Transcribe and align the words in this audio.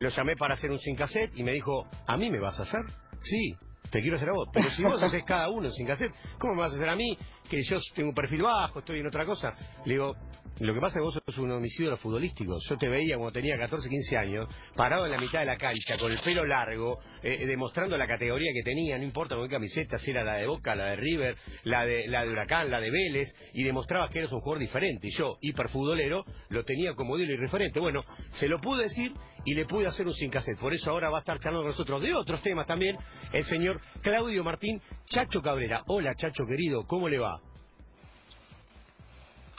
lo 0.00 0.10
llamé 0.10 0.36
para 0.36 0.54
hacer 0.54 0.70
un 0.70 0.78
sin 0.78 0.94
cassette 0.94 1.36
y 1.36 1.42
me 1.42 1.52
dijo, 1.52 1.88
¿a 2.06 2.16
mí 2.16 2.30
me 2.30 2.38
vas 2.38 2.56
a 2.60 2.62
hacer? 2.62 2.82
Sí, 3.20 3.56
te 3.90 4.00
quiero 4.00 4.16
hacer 4.16 4.28
a 4.28 4.32
vos. 4.32 4.48
Pero 4.52 4.70
si 4.70 4.84
vos 4.84 5.02
haces 5.02 5.24
cada 5.24 5.48
uno 5.48 5.70
sin 5.70 5.88
cassette, 5.88 6.12
¿cómo 6.38 6.54
me 6.54 6.60
vas 6.60 6.72
a 6.72 6.76
hacer 6.76 6.88
a 6.88 6.94
mí? 6.94 7.18
Que 7.50 7.64
yo 7.64 7.80
tengo 7.96 8.10
un 8.10 8.14
perfil 8.14 8.42
bajo, 8.42 8.78
estoy 8.78 9.00
en 9.00 9.08
otra 9.08 9.26
cosa. 9.26 9.52
Le 9.84 9.94
digo, 9.94 10.14
lo 10.60 10.72
que 10.72 10.80
pasa 10.80 10.98
es 10.98 11.00
que 11.00 11.04
vos 11.04 11.14
sos 11.14 11.38
un 11.38 11.50
homicidio 11.50 11.96
futbolístico. 11.96 12.56
Yo 12.68 12.76
te 12.76 12.88
veía 12.88 13.16
cuando 13.16 13.32
tenía 13.32 13.58
14, 13.58 13.88
15 13.88 14.16
años, 14.16 14.48
parado 14.76 15.04
en 15.04 15.10
la 15.10 15.18
mitad 15.18 15.40
de 15.40 15.46
la 15.46 15.56
cancha, 15.56 15.96
con 15.98 16.12
el 16.12 16.20
pelo 16.20 16.44
largo, 16.44 17.00
eh, 17.22 17.44
demostrando 17.46 17.98
la 17.98 18.06
categoría 18.06 18.52
que 18.54 18.62
tenía, 18.62 18.98
no 18.98 19.04
importa 19.04 19.34
con 19.34 19.48
qué 19.48 19.54
camiseta, 19.54 19.98
si 19.98 20.12
era 20.12 20.22
la 20.22 20.34
de 20.34 20.46
Boca, 20.46 20.76
la 20.76 20.90
de 20.90 20.96
River, 20.96 21.36
la 21.64 21.84
de, 21.84 22.06
la 22.06 22.24
de 22.24 22.30
Huracán, 22.30 22.70
la 22.70 22.80
de 22.80 22.90
Vélez, 22.90 23.34
y 23.52 23.64
demostrabas 23.64 24.10
que 24.10 24.18
eres 24.18 24.30
un 24.30 24.40
jugador 24.40 24.60
diferente. 24.60 25.08
Y 25.08 25.10
yo, 25.16 25.38
hiperfutbolero, 25.40 26.24
lo 26.50 26.64
tenía 26.64 26.94
como 26.94 27.18
ídolo 27.18 27.32
y 27.32 27.36
referente. 27.36 27.80
Bueno, 27.80 28.04
se 28.34 28.48
lo 28.48 28.60
pude 28.60 28.84
decir 28.84 29.12
y 29.44 29.54
le 29.54 29.64
pude 29.66 29.86
hacer 29.86 30.06
un 30.06 30.14
sin 30.14 30.30
cassette. 30.30 30.58
Por 30.58 30.74
eso 30.74 30.90
ahora 30.90 31.10
va 31.10 31.18
a 31.18 31.20
estar 31.20 31.38
charlando 31.38 31.62
con 31.62 31.70
nosotros 31.70 32.00
de 32.00 32.14
otros 32.14 32.42
temas 32.42 32.66
también 32.66 32.96
el 33.32 33.44
señor 33.44 33.80
Claudio 34.02 34.44
Martín 34.44 34.80
Chacho 35.06 35.40
Cabrera. 35.40 35.82
Hola, 35.86 36.14
Chacho 36.14 36.44
querido, 36.46 36.86
¿cómo 36.86 37.08
le 37.08 37.18
va? 37.18 37.40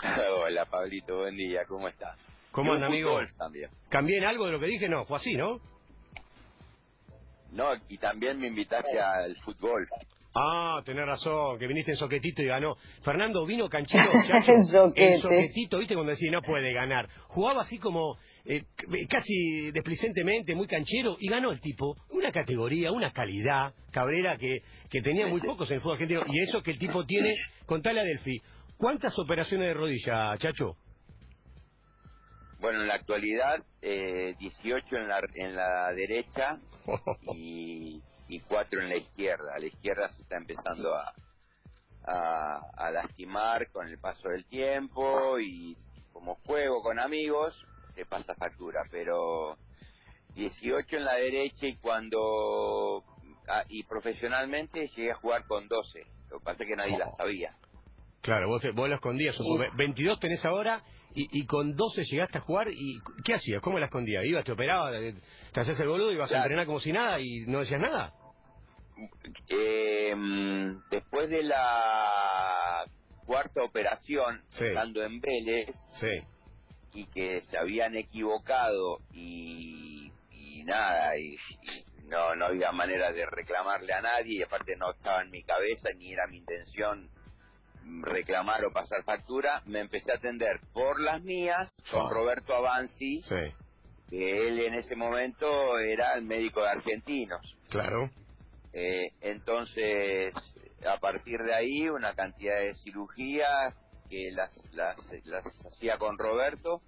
Hola, 0.02 0.66
Pablito, 0.66 1.18
buen 1.18 1.36
día, 1.36 1.66
¿cómo 1.68 1.88
estás? 1.88 2.18
¿Cómo 2.52 2.74
anda, 2.74 2.88
amigo? 2.88 3.20
También. 3.38 3.70
¿Cambié 3.90 4.18
en 4.18 4.24
algo 4.24 4.46
de 4.46 4.54
lo 4.54 4.60
que 4.60 4.66
dije? 4.66 4.88
No, 4.90 5.06
fue 5.06 5.18
así, 5.18 5.36
¿no? 5.36 5.60
No, 7.52 7.72
y 7.88 7.98
también 7.98 8.40
me 8.40 8.48
invitaste 8.48 9.00
al 9.00 9.36
fútbol. 9.38 9.88
Ah, 10.36 10.82
tenés 10.86 11.06
razón, 11.06 11.58
que 11.58 11.66
viniste 11.66 11.92
en 11.92 11.98
soquetito 11.98 12.44
y 12.44 12.46
ganó. 12.46 12.76
Fernando 13.02 13.46
vino 13.46 13.68
canchero, 13.68 14.12
en 14.96 15.20
soquetito, 15.20 15.80
¿viste? 15.80 15.96
Cuando 15.96 16.12
decía 16.12 16.32
no 16.32 16.42
puede 16.42 16.72
ganar. 16.72 17.10
Jugaba 17.30 17.64
así 17.64 17.80
como 17.80 18.18
eh, 18.46 18.64
casi 19.10 19.72
desplicentemente, 19.72 20.54
muy 20.54 20.68
canchero, 20.68 21.18
y 21.20 21.30
ganó 21.30 21.52
el 21.52 21.60
tipo. 21.60 21.96
Una 22.12 22.32
categoría, 22.32 22.92
una 22.92 23.12
calidad, 23.12 23.74
Cabrera, 23.92 24.38
que, 24.38 24.62
que 24.90 25.02
tenía 25.02 25.26
muy 25.28 25.42
pocos 25.42 25.70
en 25.72 25.76
el 25.76 25.82
fútbol 25.82 25.94
argentino. 25.94 26.24
Y 26.28 26.40
eso 26.42 26.62
que 26.62 26.72
el 26.72 26.80
tipo 26.80 27.06
tiene, 27.06 27.36
contale 27.66 28.00
a 28.00 28.04
Delfi, 28.04 28.40
¿Cuántas 28.80 29.20
operaciones 29.20 29.68
de 29.68 29.74
rodilla, 29.74 30.38
Chacho? 30.38 30.78
Bueno, 32.62 32.82
en 32.82 32.88
la 32.88 32.94
actualidad, 32.94 33.62
eh, 33.82 34.36
18 34.40 34.96
en 34.96 35.08
la, 35.10 35.20
en 35.36 35.54
la 35.54 35.94
derecha 35.94 36.62
y, 37.36 38.02
y 38.30 38.40
4 38.42 38.82
en 38.82 38.90
la 38.90 38.98
izquierda. 38.98 39.58
La 39.58 39.66
izquierda 39.66 40.10
se 40.10 40.22
está 40.22 40.38
empezando 40.38 40.94
a, 40.96 41.14
a, 42.06 42.92
lastimar 42.92 43.70
con 43.72 43.88
el 43.88 44.00
paso 44.00 44.30
del 44.30 44.46
tiempo 44.46 45.40
y 45.40 45.76
como 46.14 46.36
juego 46.46 46.82
con 46.82 47.00
amigos, 47.00 47.62
se 47.96 48.06
pasa 48.06 48.36
factura, 48.36 48.82
pero 48.92 49.58
18 50.36 50.98
en 50.98 51.06
la 51.06 51.16
derecha 51.16 51.68
y 51.68 51.78
cuando 51.78 53.04
ah, 53.48 53.64
y 53.68 53.84
profesionalmente 53.84 54.88
llegué 54.96 55.12
a 55.12 55.16
jugar 55.16 55.46
con 55.46 55.68
12. 55.68 56.00
Lo 56.30 56.40
que 56.40 56.46
pasa 56.46 56.64
es 56.64 56.70
que 56.70 56.76
nadie 56.76 56.98
la 56.98 57.10
sabía. 57.12 57.56
Claro, 58.22 58.48
vos, 58.50 58.62
vos 58.76 58.90
lo 58.90 58.96
escondías. 58.96 59.36
22 59.76 60.20
tenés 60.20 60.44
ahora 60.46 60.84
y, 61.16 61.46
con 61.46 61.76
12 61.76 62.04
llegaste 62.04 62.38
a 62.38 62.42
jugar. 62.42 62.68
y 62.70 63.00
¿Qué 63.24 63.34
hacías? 63.34 63.62
¿Cómo 63.62 63.80
la 63.80 63.86
escondías? 63.86 64.24
¿Ibas, 64.26 64.46
te 64.46 64.52
operabas, 64.52 64.94
te 65.54 65.60
hacías 65.60 65.80
el 65.80 65.88
boludo, 65.88 66.12
ibas 66.12 66.32
a 66.32 66.38
entrenar 66.38 66.66
como 66.66 66.80
si 66.80 66.92
nada 66.92 67.20
y 67.20 67.46
no 67.48 67.60
decías 67.60 67.82
nada? 67.82 68.14
Eh, 69.48 70.16
después 70.90 71.30
de 71.30 71.44
la 71.44 72.86
cuarta 73.26 73.64
operación, 73.64 74.44
estando 74.60 75.04
en 75.04 75.22
Vélez, 75.22 75.70
y 76.94 77.06
que 77.08 77.42
se 77.44 77.58
habían 77.58 77.96
equivocado 77.96 79.00
y, 79.14 80.12
nada, 80.66 81.18
y, 81.18 81.38
no, 82.08 82.36
no 82.36 82.46
había 82.46 82.72
manera 82.72 83.12
de 83.12 83.26
reclamarle 83.26 83.94
a 83.94 84.02
nadie, 84.02 84.40
y 84.40 84.42
aparte 84.42 84.76
no 84.76 84.92
estaba 84.92 85.22
en 85.22 85.30
mi 85.30 85.44
cabeza 85.44 85.90
ni 85.98 86.12
era 86.12 86.28
mi 86.28 86.38
intención 86.38 87.10
reclamar 88.02 88.66
o 88.66 88.72
pasar 88.72 89.04
factura, 89.04 89.62
me 89.66 89.80
empecé 89.80 90.12
a 90.12 90.16
atender 90.16 90.60
por 90.74 91.00
las 91.00 91.22
mías 91.22 91.72
con 91.92 92.06
ah. 92.06 92.10
Roberto 92.10 92.56
Avanzi, 92.56 93.22
que 94.10 94.48
él 94.48 94.60
en 94.60 94.74
ese 94.76 94.96
momento 94.96 95.78
era 95.80 96.14
el 96.16 96.24
médico 96.24 96.62
de 96.62 96.70
argentinos. 96.70 97.42
Claro. 97.70 98.10
Eh, 98.74 99.12
entonces, 99.22 100.34
a 100.88 100.98
partir 101.00 101.40
de 101.40 101.54
ahí, 101.54 101.90
una 101.90 102.14
cantidad 102.14 102.60
de 102.60 102.76
cirugías 102.76 103.76
que 104.10 104.32
las, 104.32 104.52
las, 104.74 104.98
las 105.26 105.46
hacía 105.66 105.98
con 105.98 106.18
Roberto, 106.18 106.82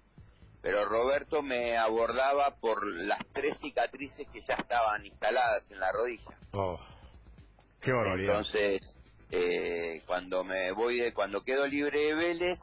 pero 0.60 0.84
Roberto 0.84 1.42
me 1.42 1.76
abordaba 1.76 2.56
por 2.60 2.86
las 2.86 3.18
tres 3.32 3.58
cicatrices 3.60 4.28
que 4.32 4.42
ya 4.42 4.54
estaban 4.54 5.04
instaladas 5.04 5.68
en 5.70 5.80
la 5.80 5.90
rodilla. 5.92 6.38
Oh, 6.52 6.78
qué 7.80 7.92
barbaridad. 7.92 8.36
Entonces, 8.36 8.96
eh, 9.30 10.02
cuando 10.06 10.44
me 10.44 10.70
voy 10.72 11.00
de, 11.00 11.12
cuando 11.12 11.42
quedo 11.42 11.66
libre 11.66 11.98
de 11.98 12.14
Vélez, 12.14 12.60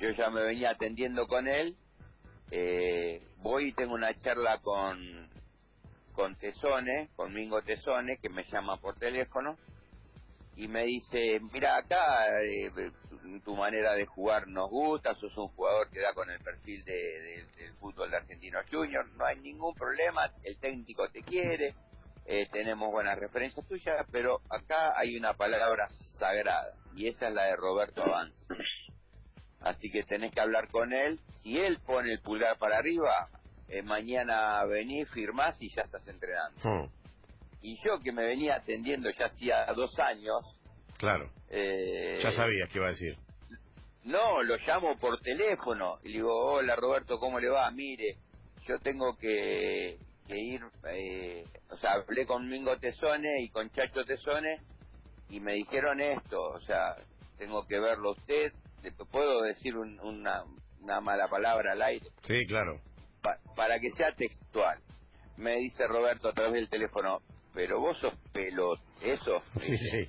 yo 0.00 0.10
ya 0.10 0.28
me 0.28 0.42
venía 0.42 0.70
atendiendo 0.70 1.26
con 1.26 1.48
él, 1.48 1.76
eh, 2.50 3.22
voy 3.38 3.68
y 3.68 3.72
tengo 3.72 3.94
una 3.94 4.16
charla 4.18 4.58
con 4.60 5.28
con 6.18 6.34
Tesone, 6.34 7.10
con 7.14 7.32
Mingo 7.32 7.62
Tesone, 7.62 8.18
que 8.18 8.28
me 8.28 8.42
llama 8.50 8.76
por 8.78 8.98
teléfono, 8.98 9.56
y 10.56 10.66
me 10.66 10.82
dice, 10.82 11.38
mira 11.52 11.76
acá, 11.76 12.42
eh, 12.42 12.72
tu 13.44 13.54
manera 13.54 13.94
de 13.94 14.04
jugar 14.04 14.48
nos 14.48 14.68
gusta, 14.68 15.14
sos 15.14 15.36
un 15.36 15.46
jugador 15.50 15.88
que 15.92 16.00
da 16.00 16.12
con 16.14 16.28
el 16.28 16.40
perfil 16.40 16.84
de, 16.84 17.46
del 17.56 17.72
fútbol 17.74 18.10
de 18.10 18.16
Argentinos 18.16 18.64
Junior, 18.68 19.08
no 19.12 19.26
hay 19.26 19.38
ningún 19.38 19.72
problema, 19.76 20.28
el 20.42 20.58
técnico 20.58 21.08
te 21.08 21.22
quiere, 21.22 21.76
eh, 22.26 22.48
tenemos 22.50 22.90
buenas 22.90 23.16
referencias 23.16 23.64
tuyas, 23.68 24.04
pero 24.10 24.40
acá 24.50 24.98
hay 24.98 25.16
una 25.16 25.34
palabra 25.34 25.86
sagrada 26.18 26.72
y 26.96 27.06
esa 27.06 27.28
es 27.28 27.34
la 27.34 27.44
de 27.44 27.54
Roberto 27.54 28.02
Avanz. 28.02 28.34
Así 29.60 29.88
que 29.90 30.02
tenés 30.02 30.32
que 30.32 30.40
hablar 30.40 30.68
con 30.68 30.92
él. 30.92 31.20
Si 31.42 31.58
él 31.58 31.78
pone 31.84 32.12
el 32.12 32.20
pulgar 32.20 32.58
para 32.58 32.78
arriba, 32.78 33.28
eh, 33.68 33.82
mañana 33.82 34.64
venís, 34.64 35.08
firmás 35.10 35.56
y 35.60 35.70
ya 35.70 35.82
estás 35.82 36.06
entrenando. 36.06 36.58
Hmm. 36.62 36.88
Y 37.60 37.76
yo 37.84 37.98
que 38.00 38.12
me 38.12 38.24
venía 38.24 38.56
atendiendo 38.56 39.10
ya 39.10 39.26
hacía 39.26 39.66
dos 39.74 39.98
años. 39.98 40.42
Claro. 40.98 41.30
Eh, 41.50 42.18
ya 42.22 42.32
sabías 42.32 42.68
qué 42.70 42.78
iba 42.78 42.86
a 42.86 42.90
decir. 42.90 43.16
No, 44.04 44.42
lo 44.42 44.56
llamo 44.56 44.96
por 44.98 45.20
teléfono 45.20 45.98
y 46.02 46.08
le 46.08 46.14
digo, 46.14 46.34
hola 46.34 46.76
Roberto, 46.76 47.18
¿cómo 47.18 47.40
le 47.40 47.48
va? 47.48 47.70
Mire, 47.70 48.16
yo 48.66 48.78
tengo 48.78 49.16
que 49.18 49.98
que 50.28 50.38
ir, 50.38 50.60
eh, 50.92 51.44
o 51.70 51.76
sea, 51.78 51.94
hablé 51.94 52.26
con 52.26 52.48
Mingo 52.48 52.76
Tesone 52.78 53.42
y 53.42 53.48
con 53.48 53.70
Chacho 53.70 54.04
Tesone 54.04 54.60
y 55.30 55.40
me 55.40 55.54
dijeron 55.54 56.00
esto, 56.00 56.38
o 56.38 56.60
sea, 56.60 56.96
tengo 57.38 57.66
que 57.66 57.80
verlo 57.80 58.12
usted, 58.12 58.52
¿le 58.82 58.92
puedo 58.92 59.42
decir 59.42 59.76
una, 59.76 60.44
una 60.80 61.00
mala 61.00 61.28
palabra 61.28 61.72
al 61.72 61.82
aire? 61.82 62.06
Sí, 62.22 62.46
claro. 62.46 62.78
Para 63.56 63.78
que 63.78 63.90
sea 63.92 64.12
textual. 64.12 64.78
Me 65.36 65.56
dice 65.56 65.86
Roberto 65.86 66.28
a 66.28 66.32
través 66.32 66.54
del 66.54 66.68
teléfono, 66.68 67.20
pero 67.54 67.80
vos 67.80 67.96
sos 67.98 68.14
pelo, 68.32 68.74
eso. 69.02 69.42
Sí, 69.60 69.76
sí. 69.76 70.06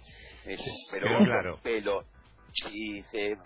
pero, 0.92 1.20
vos 1.20 1.28
sos 1.28 1.62
pelo. 1.62 2.04
Y 2.72 3.04
se, 3.04 3.38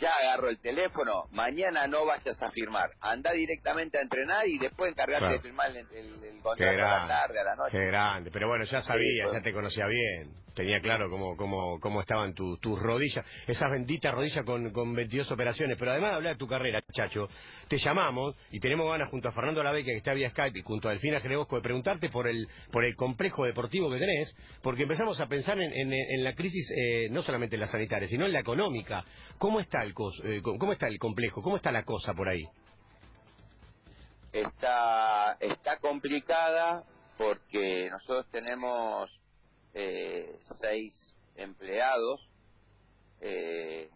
ya 0.00 0.10
agarro 0.10 0.48
el 0.48 0.58
teléfono, 0.60 1.24
mañana 1.30 1.86
no 1.86 2.06
vayas 2.06 2.42
a 2.42 2.50
firmar, 2.50 2.90
anda 3.00 3.32
directamente 3.32 3.98
a 3.98 4.02
entrenar 4.02 4.48
y 4.48 4.58
después 4.58 4.92
encargarte 4.92 5.34
de 5.34 5.40
firmar 5.40 5.70
el, 5.70 5.86
el, 5.92 6.40
contrato 6.42 6.70
a 6.70 6.98
la 7.00 7.06
tarde, 7.06 7.40
a 7.40 7.44
la 7.44 7.56
noche. 7.56 7.72
Qué 7.72 7.86
grande, 7.86 8.30
pero 8.32 8.48
bueno, 8.48 8.64
ya 8.64 8.80
sabía, 8.82 9.26
ya 9.32 9.42
te 9.42 9.52
conocía 9.52 9.86
bien 9.86 10.40
tenía 10.54 10.80
claro 10.80 11.08
cómo, 11.10 11.36
cómo, 11.36 11.78
cómo 11.80 12.00
estaban 12.00 12.34
tus 12.34 12.78
rodillas, 12.80 13.24
esas 13.46 13.70
benditas 13.70 14.14
rodillas 14.14 14.44
con, 14.44 14.70
con 14.72 14.94
22 14.94 15.30
operaciones. 15.30 15.76
Pero 15.78 15.92
además 15.92 16.10
de 16.10 16.16
hablar 16.16 16.32
de 16.34 16.38
tu 16.38 16.46
carrera, 16.46 16.82
Chacho, 16.92 17.28
te 17.68 17.78
llamamos 17.78 18.36
y 18.50 18.60
tenemos 18.60 18.90
ganas 18.90 19.08
junto 19.10 19.28
a 19.28 19.32
Fernando 19.32 19.62
Laveca, 19.62 19.86
que 19.86 19.96
está 19.96 20.14
vía 20.14 20.30
Skype, 20.30 20.58
y 20.58 20.62
junto 20.62 20.88
a 20.88 20.92
Delfina 20.92 21.20
Grebosco, 21.20 21.56
de 21.56 21.62
preguntarte 21.62 22.08
por 22.08 22.28
el, 22.28 22.48
por 22.72 22.84
el 22.84 22.94
complejo 22.94 23.44
deportivo 23.44 23.90
que 23.90 23.98
tenés, 23.98 24.34
porque 24.62 24.82
empezamos 24.82 25.20
a 25.20 25.26
pensar 25.26 25.60
en, 25.60 25.92
en, 25.92 26.24
la 26.24 26.34
crisis, 26.34 26.70
eh, 26.76 27.08
no 27.10 27.22
solamente 27.22 27.56
en 27.56 27.60
la 27.60 27.68
sanitaria, 27.68 28.08
sino 28.08 28.26
en 28.26 28.32
la 28.32 28.40
económica. 28.40 29.04
¿Cómo 29.38 29.60
está, 29.60 29.82
el 29.82 29.94
cos, 29.94 30.20
eh, 30.24 30.40
¿Cómo 30.42 30.72
está 30.72 30.88
el 30.88 30.98
complejo? 30.98 31.42
¿Cómo 31.42 31.56
está 31.56 31.72
la 31.72 31.84
cosa 31.84 32.14
por 32.14 32.28
ahí? 32.28 32.44
Está, 34.32 35.36
está 35.40 35.78
complicada 35.80 36.84
porque 37.18 37.88
nosotros 37.90 38.26
tenemos 38.30 39.10
eh, 39.74 40.38
seis 40.60 40.94
empleados 41.36 42.20
eh, 43.20 43.88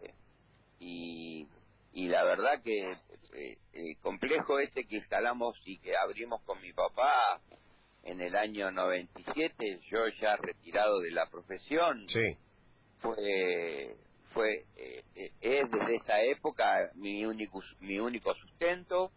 y, 0.80 1.46
y, 1.92 2.08
la 2.08 2.24
verdad 2.24 2.62
que 2.62 2.90
eh, 3.34 3.58
el 3.72 3.96
complejo 4.02 4.58
ese 4.58 4.84
que 4.84 4.96
instalamos 4.96 5.56
y 5.64 5.78
que 5.78 5.96
abrimos 5.96 6.42
con 6.42 6.60
mi 6.60 6.72
papá 6.72 7.40
en 8.02 8.20
el 8.20 8.36
año 8.36 8.70
97, 8.70 9.80
yo 9.90 10.08
ya 10.20 10.36
retirado 10.36 11.00
de 11.00 11.10
la 11.10 11.30
profesión, 11.30 12.06
sí. 12.08 12.36
fue 13.00 13.96
fue 14.34 14.64
eh, 14.76 15.04
es 15.40 15.70
desde 15.70 15.96
esa 15.96 16.20
época 16.22 16.90
mi 16.96 17.24
único 17.24 17.62
mi 17.80 17.98
único 17.98 18.34
sustento 18.34 19.10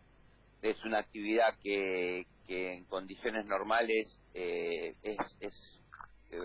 es 0.62 0.81
una 0.86 1.00
actividad 1.00 1.57
que, 1.62 2.25
que 2.48 2.74
en 2.74 2.86
condiciones 2.86 3.45
normales 3.45 4.07
eh, 4.33 4.95
es, 5.04 5.18
es 5.39 5.54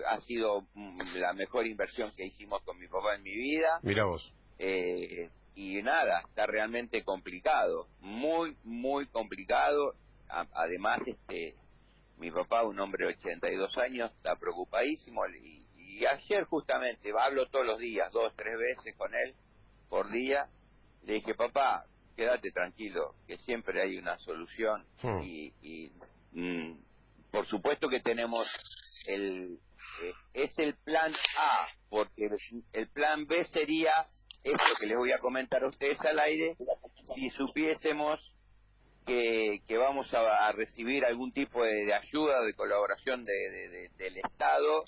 ha 0.07 0.19
sido 0.21 0.61
mm, 0.73 0.99
la 1.15 1.33
mejor 1.33 1.67
inversión 1.67 2.11
que 2.15 2.25
hicimos 2.25 2.61
con 2.63 2.77
mi 2.79 2.87
papá 2.87 3.15
en 3.15 3.23
mi 3.23 3.35
vida. 3.35 3.79
Mira 3.83 4.05
vos. 4.05 4.33
Eh, 4.59 5.29
y 5.55 5.81
nada, 5.83 6.21
está 6.27 6.45
realmente 6.47 7.03
complicado, 7.03 7.87
muy, 7.99 8.57
muy 8.63 9.07
complicado. 9.07 9.93
además, 10.27 10.99
este, 11.05 11.55
mi 12.17 12.31
papá, 12.31 12.63
un 12.63 12.79
hombre 12.79 13.05
de 13.05 13.13
82 13.13 13.77
años, 13.77 14.11
está 14.13 14.35
preocupadísimo 14.37 15.21
y, 15.27 15.67
y 15.77 16.05
ayer 16.05 16.45
justamente, 16.45 17.11
hablo 17.19 17.47
todos 17.49 17.65
los 17.65 17.77
días, 17.79 18.11
dos, 18.11 18.33
tres 18.35 18.57
veces 18.57 18.95
con 18.97 19.13
él 19.13 19.35
por 19.89 20.09
día, 20.11 20.47
le 21.03 21.13
dije, 21.13 21.35
papá, 21.35 21.85
quédate 22.15 22.51
tranquilo, 22.51 23.15
que 23.27 23.37
siempre 23.39 23.81
hay 23.81 23.97
una 23.97 24.17
solución 24.19 24.85
Hmm. 25.03 25.19
y, 25.21 25.53
y, 25.61 25.91
mm, 26.31 26.79
por 27.31 27.45
supuesto 27.47 27.89
que 27.89 27.99
tenemos 27.99 28.47
el 29.07 29.59
eh, 30.01 30.13
es 30.33 30.57
el 30.59 30.75
plan 30.83 31.13
A, 31.37 31.67
porque 31.89 32.29
el 32.73 32.89
plan 32.89 33.25
B 33.27 33.45
sería 33.53 33.91
esto 34.43 34.63
que 34.79 34.87
les 34.87 34.97
voy 34.97 35.11
a 35.11 35.19
comentar 35.19 35.63
a 35.63 35.67
ustedes 35.69 35.99
al 36.01 36.19
aire, 36.19 36.55
si 37.15 37.29
supiésemos 37.31 38.19
que, 39.05 39.59
que 39.67 39.77
vamos 39.77 40.13
a, 40.13 40.47
a 40.47 40.51
recibir 40.53 41.05
algún 41.05 41.31
tipo 41.33 41.63
de, 41.63 41.85
de 41.85 41.93
ayuda 41.93 42.39
o 42.41 42.45
de 42.45 42.53
colaboración 42.53 43.23
de, 43.25 43.33
de- 43.33 43.69
de- 43.69 43.89
del 43.97 44.17
Estado 44.17 44.83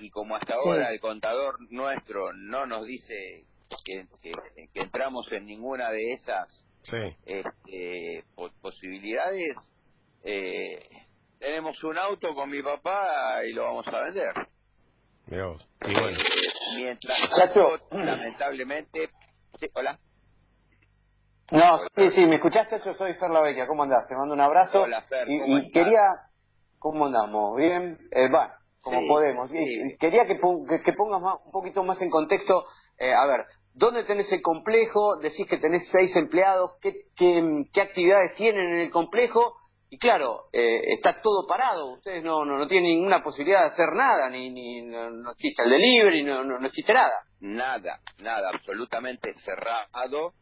y 0.00 0.10
como 0.10 0.36
hasta 0.36 0.54
ahora 0.54 0.90
el 0.92 1.00
contador 1.00 1.56
nuestro 1.70 2.32
no 2.32 2.66
nos 2.66 2.86
dice 2.86 3.44
que, 3.84 4.06
que- 4.22 4.68
que 4.72 4.80
entramos 4.80 5.30
en 5.32 5.46
ninguna 5.46 5.90
de 5.90 6.12
esas 6.12 6.64
Sí. 6.84 7.14
este, 7.26 8.24
po- 8.34 8.50
posibilidades, 8.62 9.54
eh, 10.24 10.88
tenemos 11.38 11.82
un 11.84 11.98
auto 11.98 12.34
con 12.34 12.50
mi 12.50 12.62
papá 12.62 13.44
y 13.44 13.52
lo 13.52 13.64
vamos 13.64 13.86
a 13.88 14.00
vender. 14.02 14.32
Vos. 15.26 15.68
Y 15.86 15.92
bueno. 16.00 16.18
Mientras 16.76 17.30
tanto, 17.36 17.78
lamentablemente, 17.92 19.10
sí, 19.58 19.66
hola, 19.74 19.98
No, 21.50 21.78
sí, 21.94 22.10
sí, 22.10 22.26
¿me 22.26 22.36
escuchás, 22.36 22.68
Chacho? 22.68 22.94
Soy 22.94 23.14
Fer 23.14 23.30
La 23.30 23.40
Vecchia, 23.40 23.66
¿cómo 23.66 23.82
andás? 23.82 24.06
Te 24.08 24.14
mando 24.14 24.34
un 24.34 24.40
abrazo. 24.40 24.82
Hola, 24.82 25.02
Fer, 25.02 25.28
y, 25.28 25.38
¿cómo 25.40 25.58
y 25.58 25.70
quería... 25.70 26.00
¿Cómo 26.78 27.06
andamos? 27.06 27.56
¿Bien? 27.56 27.98
Eh, 28.12 28.28
bueno, 28.30 28.52
como 28.80 29.00
Sí, 29.00 29.08
podemos. 29.08 29.50
Y- 29.52 29.56
sí. 29.56 29.80
y 29.94 29.96
quería 29.98 30.26
que, 30.26 30.38
que 30.84 30.92
pongas 30.92 31.20
más- 31.20 31.38
un 31.44 31.50
poquito 31.50 31.82
más 31.82 32.00
en 32.00 32.08
contexto, 32.10 32.66
eh, 32.98 33.12
a 33.12 33.26
ver, 33.26 33.46
¿dónde 33.74 34.04
tenés 34.04 34.30
el 34.30 34.40
complejo? 34.42 35.16
Decís 35.18 35.48
que 35.48 35.58
tenés 35.58 35.88
seis 35.90 36.14
empleados, 36.14 36.72
¿qué, 36.80 36.94
qué, 37.16 37.64
qué 37.72 37.80
actividades 37.80 38.34
tienen 38.36 38.74
en 38.74 38.78
el 38.80 38.90
complejo? 38.90 39.54
Y 39.90 39.98
claro, 39.98 40.44
eh, 40.52 40.92
está 40.92 41.20
todo 41.22 41.46
parado, 41.46 41.92
ustedes 41.92 42.22
no, 42.22 42.44
no, 42.44 42.58
no 42.58 42.66
tienen 42.66 42.90
ninguna 42.90 43.22
posibilidad 43.22 43.60
de 43.60 43.68
hacer 43.68 43.92
nada, 43.94 44.28
ni, 44.28 44.50
ni 44.50 44.82
no, 44.82 45.10
no 45.10 45.30
existe 45.32 45.62
el 45.62 45.70
delivery, 45.70 46.24
no, 46.24 46.44
no, 46.44 46.58
no 46.58 46.66
existe 46.66 46.92
nada. 46.92 47.14
nada, 47.40 48.00
nada, 48.18 48.50
absolutamente 48.52 49.32
cerrado. 49.44 50.34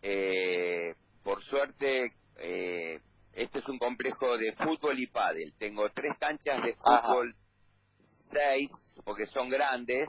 Eh, 0.00 0.94
por 1.22 1.42
suerte, 1.44 2.12
eh, 2.38 2.98
este 3.34 3.58
es 3.58 3.68
un 3.68 3.78
complejo 3.78 4.38
de 4.38 4.52
fútbol 4.52 4.98
y 4.98 5.06
pádel. 5.06 5.52
Tengo 5.58 5.88
tres 5.90 6.16
canchas 6.18 6.62
de 6.62 6.74
Ajá. 6.82 7.02
fútbol, 7.08 7.34
seis, 8.30 8.70
porque 9.04 9.26
son 9.26 9.50
grandes. 9.50 10.08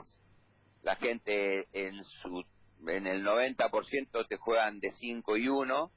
La 0.82 0.96
gente 0.96 1.66
en 1.72 2.04
su 2.04 2.44
en 2.86 3.06
el 3.06 3.24
90% 3.24 4.26
te 4.28 4.36
juegan 4.36 4.78
de 4.80 4.92
5 4.92 5.36
y 5.36 5.48
1 5.48 5.90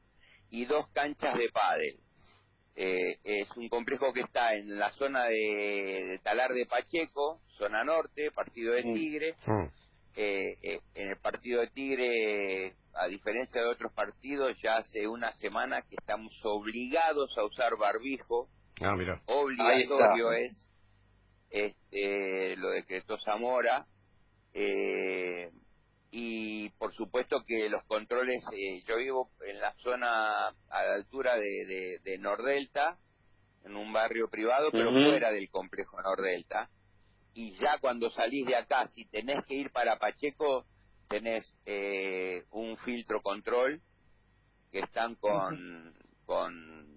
y 0.50 0.66
dos 0.66 0.88
canchas 0.94 1.38
de 1.38 1.50
pádel. 1.50 2.00
Eh, 2.82 3.18
es 3.26 3.50
un 3.58 3.68
complejo 3.68 4.14
que 4.14 4.22
está 4.22 4.54
en 4.56 4.80
la 4.80 4.90
zona 4.94 5.26
de, 5.26 5.36
de 6.12 6.20
Talar 6.24 6.54
de 6.54 6.66
Pacheco, 6.66 7.42
zona 7.58 7.84
norte, 7.84 8.32
partido 8.32 8.74
de 8.74 8.84
Mm. 8.86 8.94
Tigre. 8.94 9.36
Mm. 9.46 9.66
Eh, 10.16 10.58
eh, 10.64 10.80
en 10.96 11.10
el 11.10 11.18
partido 11.18 11.60
de 11.60 11.68
Tigre, 11.72 12.76
a 12.94 13.08
diferencia 13.08 13.62
de 13.62 13.68
otros 13.68 13.92
partidos, 13.94 14.58
ya 14.64 14.78
hace 14.78 15.08
una 15.10 15.34
semana 15.34 15.82
que 15.90 15.96
estamos 16.00 16.32
obligados 16.44 17.30
a 17.38 17.44
usar 17.44 17.76
barbijo, 17.78 18.48
Ah, 18.82 18.96
mira. 18.96 19.22
obligatorio 19.26 20.32
es, 20.32 20.54
este, 21.50 22.56
lo 22.58 22.70
decretó 22.70 23.18
Zamora, 23.26 23.86
eh, 24.54 25.50
y 26.12 26.70
por 26.72 26.94
supuesto 26.94 27.44
que 27.46 27.70
los 27.70 27.84
controles, 27.86 28.44
eh, 28.54 28.84
yo 28.88 28.98
vivo 28.98 29.30
en 29.46 29.60
la 29.60 29.74
zona 29.84 30.48
a 30.48 30.84
la 30.84 30.96
altura 30.96 31.36
de, 31.36 31.66
de, 31.66 32.00
de 32.04 32.18
Nordelta, 32.18 32.98
en 33.64 33.76
un 33.76 33.92
barrio 33.94 34.30
privado, 34.30 34.72
pero 34.72 34.92
fuera 34.92 35.32
del 35.32 35.50
complejo 35.50 36.02
Nordelta, 36.02 36.70
y 37.34 37.54
ya 37.60 37.78
cuando 37.80 38.10
salís 38.10 38.46
de 38.46 38.56
acá, 38.56 38.88
si 38.90 39.06
tenés 39.06 39.46
que 39.46 39.56
ir 39.56 39.72
para 39.72 40.00
Pacheco, 40.00 40.66
tenés 41.10 41.56
eh, 41.66 42.44
un 42.52 42.78
filtro 42.78 43.22
control 43.22 43.82
que 44.72 44.80
están 44.80 45.16
con, 45.16 45.94
con 46.26 46.90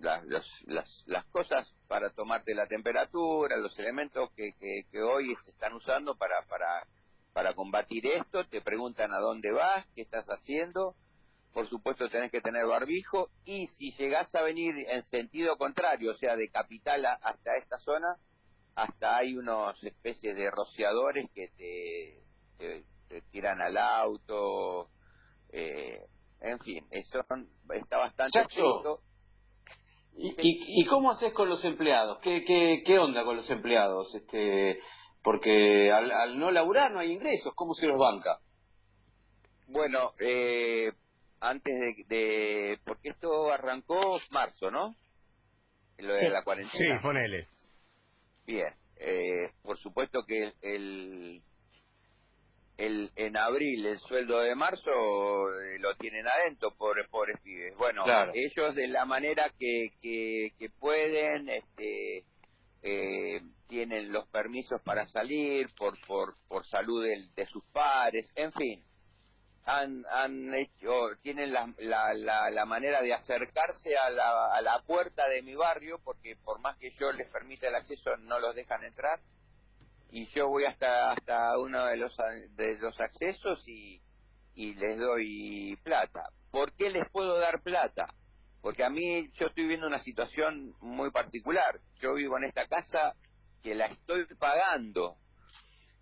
las, 0.00 0.24
las, 0.26 0.46
las, 0.66 1.02
las 1.06 1.24
cosas 1.26 1.68
para 1.88 2.10
tomarte 2.10 2.54
la 2.54 2.66
temperatura, 2.66 3.56
los 3.56 3.76
elementos 3.78 4.30
que, 4.34 4.52
que, 4.58 4.82
que 4.90 5.02
hoy 5.02 5.34
se 5.44 5.50
están 5.50 5.72
usando 5.74 6.16
para, 6.16 6.42
para, 6.48 6.86
para 7.32 7.54
combatir 7.54 8.06
esto, 8.06 8.44
te 8.44 8.60
preguntan 8.60 9.12
a 9.12 9.18
dónde 9.18 9.52
vas, 9.52 9.86
qué 9.94 10.02
estás 10.02 10.26
haciendo, 10.26 10.94
por 11.52 11.68
supuesto 11.68 12.08
tenés 12.08 12.30
que 12.30 12.40
tener 12.40 12.66
barbijo 12.66 13.28
y 13.44 13.66
si 13.78 13.92
llegás 13.92 14.34
a 14.34 14.42
venir 14.42 14.74
en 14.88 15.02
sentido 15.04 15.56
contrario, 15.56 16.12
o 16.12 16.16
sea, 16.16 16.36
de 16.36 16.48
capital 16.50 17.04
a- 17.06 17.18
hasta 17.22 17.56
esta 17.56 17.78
zona, 17.80 18.16
hasta 18.74 19.16
hay 19.16 19.36
unos 19.36 19.82
especies 19.84 20.34
de 20.34 20.50
rociadores 20.50 21.30
que 21.34 21.48
te, 21.56 22.22
te, 22.58 22.84
te 23.08 23.22
tiran 23.30 23.60
al 23.60 23.76
auto, 23.76 24.88
eh, 25.52 26.00
en 26.40 26.58
fin, 26.60 26.86
eso 26.90 27.24
está 27.74 27.96
bastante. 27.98 28.38
¿Y, 30.14 30.28
y, 30.28 30.82
y 30.82 30.86
cómo 30.86 31.10
haces 31.10 31.32
con 31.32 31.48
los 31.48 31.64
empleados? 31.64 32.18
¿Qué, 32.22 32.44
qué, 32.46 32.82
qué 32.84 32.98
onda 32.98 33.24
con 33.24 33.36
los 33.36 33.48
empleados? 33.50 34.14
Este, 34.14 34.78
porque 35.22 35.90
al, 35.92 36.10
al 36.10 36.38
no 36.38 36.50
laburar 36.50 36.90
no 36.90 37.00
hay 37.00 37.12
ingresos, 37.12 37.52
¿cómo 37.54 37.74
se 37.74 37.86
los 37.86 37.98
banca? 37.98 38.38
Bueno, 39.68 40.12
eh, 40.18 40.92
antes 41.40 41.74
de, 41.74 42.04
de- 42.16 42.78
Porque 42.84 43.10
esto 43.10 43.50
arrancó 43.52 44.18
marzo, 44.30 44.70
¿no? 44.70 44.94
Lo 45.98 46.14
de 46.14 46.30
la 46.30 46.40
Sí, 46.40 46.44
cuarentena. 46.44 47.00
ponele. 47.00 47.48
Bien. 48.46 48.74
Eh, 48.96 49.50
por 49.62 49.78
supuesto 49.78 50.24
que 50.26 50.42
el, 50.44 50.54
el, 50.62 51.42
el- 52.76 53.10
en 53.16 53.36
abril 53.36 53.86
el 53.86 53.98
sueldo 54.00 54.40
de 54.40 54.54
marzo 54.54 54.90
eh, 55.60 55.78
lo 55.78 55.94
tienen 55.96 56.26
adentro, 56.26 56.72
pobres, 56.76 57.08
pobres 57.08 57.40
pibes. 57.42 57.76
Bueno, 57.76 58.04
Claro. 58.04 58.32
ellos 58.34 58.74
de 58.74 58.88
la 58.88 59.04
manera 59.04 59.50
que, 59.58 59.90
que, 60.00 60.50
que 60.58 60.68
pueden, 60.70 61.48
este, 61.48 62.24
eh, 62.82 63.40
tienen 63.68 64.12
los 64.12 64.28
permisos 64.28 64.80
para 64.82 65.08
salir 65.08 65.68
por, 65.76 65.94
por, 66.06 66.36
por 66.48 66.66
salud 66.66 67.04
de 67.04 67.46
sus 67.46 67.64
padres, 67.72 68.30
en 68.34 68.52
fin 68.52 68.84
han, 69.64 70.04
han 70.10 70.54
hecho, 70.54 70.92
tienen 71.22 71.52
la, 71.52 71.72
la, 71.78 72.14
la, 72.14 72.50
la 72.50 72.64
manera 72.64 73.00
de 73.00 73.14
acercarse 73.14 73.96
a 73.96 74.10
la, 74.10 74.54
a 74.54 74.60
la 74.60 74.80
puerta 74.86 75.28
de 75.28 75.42
mi 75.42 75.54
barrio, 75.54 76.00
porque 76.04 76.36
por 76.36 76.60
más 76.60 76.76
que 76.78 76.90
yo 76.98 77.12
les 77.12 77.28
permita 77.30 77.68
el 77.68 77.76
acceso, 77.76 78.16
no 78.18 78.40
los 78.40 78.54
dejan 78.54 78.84
entrar. 78.84 79.20
Y 80.10 80.26
yo 80.34 80.48
voy 80.48 80.64
hasta, 80.64 81.12
hasta 81.12 81.58
uno 81.58 81.86
de 81.86 81.96
los, 81.96 82.14
de 82.50 82.78
los 82.78 82.98
accesos 83.00 83.66
y, 83.66 84.02
y 84.54 84.74
les 84.74 84.98
doy 84.98 85.76
plata. 85.82 86.28
¿Por 86.50 86.72
qué 86.74 86.90
les 86.90 87.08
puedo 87.10 87.38
dar 87.38 87.62
plata? 87.62 88.06
Porque 88.62 88.84
a 88.84 88.90
mí 88.90 89.28
yo 89.32 89.48
estoy 89.48 89.66
viendo 89.66 89.86
una 89.86 90.02
situación 90.02 90.74
muy 90.80 91.10
particular. 91.10 91.80
Yo 92.00 92.14
vivo 92.14 92.38
en 92.38 92.44
esta 92.44 92.66
casa 92.68 93.14
que 93.62 93.74
la 93.74 93.86
estoy 93.86 94.24
pagando. 94.38 95.16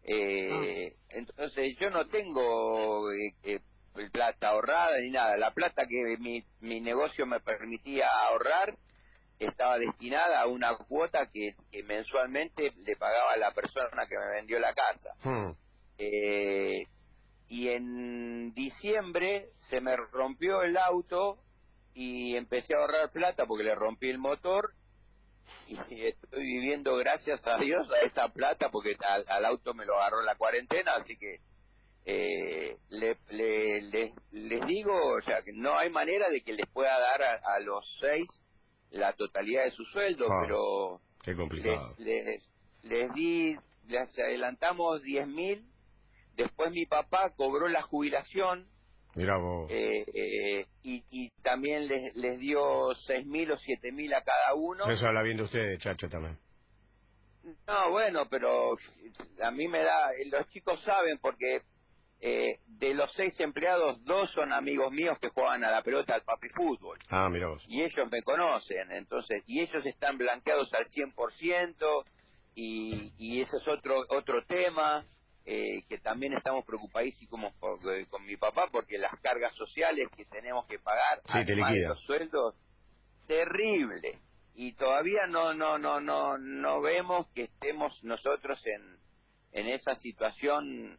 Eh, 0.02 0.94
Entonces 1.08 1.76
yo 1.80 1.90
no 1.90 2.06
tengo 2.06 3.10
eh, 3.12 3.34
eh, 3.44 3.60
plata 4.12 4.48
ahorrada 4.50 4.98
ni 5.00 5.10
nada. 5.10 5.36
La 5.38 5.52
plata 5.52 5.84
que 5.88 6.16
mi, 6.18 6.44
mi 6.60 6.80
negocio 6.80 7.26
me 7.26 7.40
permitía 7.40 8.06
ahorrar 8.28 8.76
estaba 9.38 9.78
destinada 9.78 10.42
a 10.42 10.46
una 10.46 10.76
cuota 10.76 11.30
que, 11.32 11.54
que 11.72 11.82
mensualmente 11.82 12.72
le 12.76 12.96
pagaba 12.96 13.32
a 13.32 13.38
la 13.38 13.52
persona 13.52 14.06
que 14.06 14.18
me 14.18 14.34
vendió 14.34 14.60
la 14.60 14.74
casa. 14.74 15.14
Mm. 15.24 15.52
Eh, 15.98 16.86
y 17.48 17.68
en 17.68 18.52
diciembre 18.52 19.48
se 19.70 19.80
me 19.80 19.96
rompió 19.96 20.62
el 20.62 20.76
auto 20.76 21.38
y 21.94 22.36
empecé 22.36 22.74
a 22.74 22.78
ahorrar 22.78 23.10
plata 23.12 23.46
porque 23.46 23.64
le 23.64 23.74
rompí 23.74 24.08
el 24.08 24.18
motor 24.18 24.70
y 25.68 25.76
estoy 26.06 26.42
viviendo 26.44 26.96
gracias 26.96 27.44
a 27.46 27.56
Dios 27.58 27.90
a 27.92 28.00
esa 28.06 28.28
plata 28.28 28.70
porque 28.70 28.96
al, 29.00 29.24
al 29.28 29.44
auto 29.44 29.74
me 29.74 29.84
lo 29.84 29.94
agarró 29.96 30.22
la 30.22 30.36
cuarentena 30.36 30.92
así 30.96 31.16
que 31.16 31.38
eh, 32.06 32.76
le, 32.88 33.16
le- 33.30 33.82
le- 33.82 34.14
les 34.32 34.66
digo, 34.66 34.92
o 34.94 35.20
sea, 35.22 35.42
que 35.42 35.52
no 35.52 35.78
hay 35.78 35.90
manera 35.90 36.30
de 36.30 36.40
que 36.42 36.52
les 36.54 36.66
pueda 36.70 36.98
dar 36.98 37.22
a, 37.22 37.54
a 37.56 37.60
los 37.60 37.84
seis 38.00 38.26
la 38.90 39.12
totalidad 39.12 39.64
de 39.64 39.70
su 39.72 39.84
sueldo, 39.86 40.26
Ah, 40.30 40.40
pero 40.42 41.00
Qué 41.22 41.34
les, 41.62 41.98
les, 41.98 42.42
les 42.82 43.12
di, 43.12 43.54
les 43.86 44.18
adelantamos 44.18 45.02
diez 45.02 45.26
mil, 45.28 45.64
después 46.36 46.70
mi 46.72 46.86
papá 46.86 47.34
cobró 47.36 47.68
la 47.68 47.82
jubilación 47.82 48.66
Mirá 49.14 49.36
vos. 49.38 49.70
eh, 49.70 50.04
eh, 50.14 50.66
y, 50.82 51.04
y 51.10 51.30
también 51.42 51.88
les, 51.88 52.14
les 52.16 52.38
dio 52.38 52.94
seis 53.06 53.26
mil 53.26 53.50
o 53.50 53.58
siete 53.58 53.90
mil 53.92 54.12
a 54.14 54.22
cada 54.22 54.54
uno. 54.54 54.88
Eso 54.90 55.06
habla 55.06 55.22
bien 55.22 55.36
de 55.36 55.42
ustedes, 55.44 55.78
Chacho, 55.80 56.08
también. 56.08 56.38
No, 57.66 57.90
bueno, 57.90 58.26
pero 58.28 58.76
a 59.42 59.50
mí 59.50 59.66
me 59.66 59.82
da, 59.82 60.10
los 60.30 60.48
chicos 60.50 60.80
saben 60.84 61.18
porque 61.18 61.62
eh, 62.20 62.58
de 62.66 62.94
los 62.94 63.10
seis 63.14 63.38
empleados, 63.40 64.02
dos 64.04 64.30
son 64.32 64.52
amigos 64.52 64.92
míos 64.92 65.16
que 65.20 65.30
juegan 65.30 65.64
a 65.64 65.70
la 65.70 65.82
pelota 65.82 66.14
al 66.14 66.22
papi 66.22 66.48
fútbol. 66.50 66.98
Ah, 67.08 67.28
mirá 67.30 67.48
vos. 67.48 67.64
Y 67.66 67.82
ellos 67.82 68.08
me 68.12 68.22
conocen, 68.22 68.92
entonces, 68.92 69.42
y 69.46 69.60
ellos 69.60 69.84
están 69.86 70.18
blanqueados 70.18 70.72
al 70.74 70.84
100%, 70.86 72.04
y, 72.54 73.12
y 73.16 73.40
ese 73.40 73.56
es 73.56 73.66
otro 73.68 74.00
otro 74.10 74.44
tema, 74.44 75.06
eh, 75.46 75.82
que 75.88 75.98
también 75.98 76.32
estamos 76.34 76.64
preocupadísimos 76.64 77.52
por- 77.54 77.78
eh, 77.94 78.06
con 78.08 78.24
mi 78.26 78.36
papá, 78.36 78.68
porque 78.70 78.98
las 78.98 79.18
cargas 79.20 79.54
sociales 79.56 80.08
que 80.16 80.24
tenemos 80.26 80.66
que 80.66 80.78
pagar, 80.78 81.20
Sí, 81.26 81.32
además 81.38 81.72
de 81.72 81.88
los 81.88 82.00
sueldos, 82.04 82.54
terrible. 83.26 84.18
Y 84.54 84.72
todavía 84.74 85.26
no, 85.26 85.54
no, 85.54 85.78
no, 85.78 86.00
no, 86.00 86.36
no 86.38 86.80
vemos 86.80 87.26
que 87.34 87.44
estemos 87.44 88.02
nosotros 88.04 88.60
en, 88.66 88.98
en 89.52 89.68
esa 89.68 89.94
situación. 89.96 90.98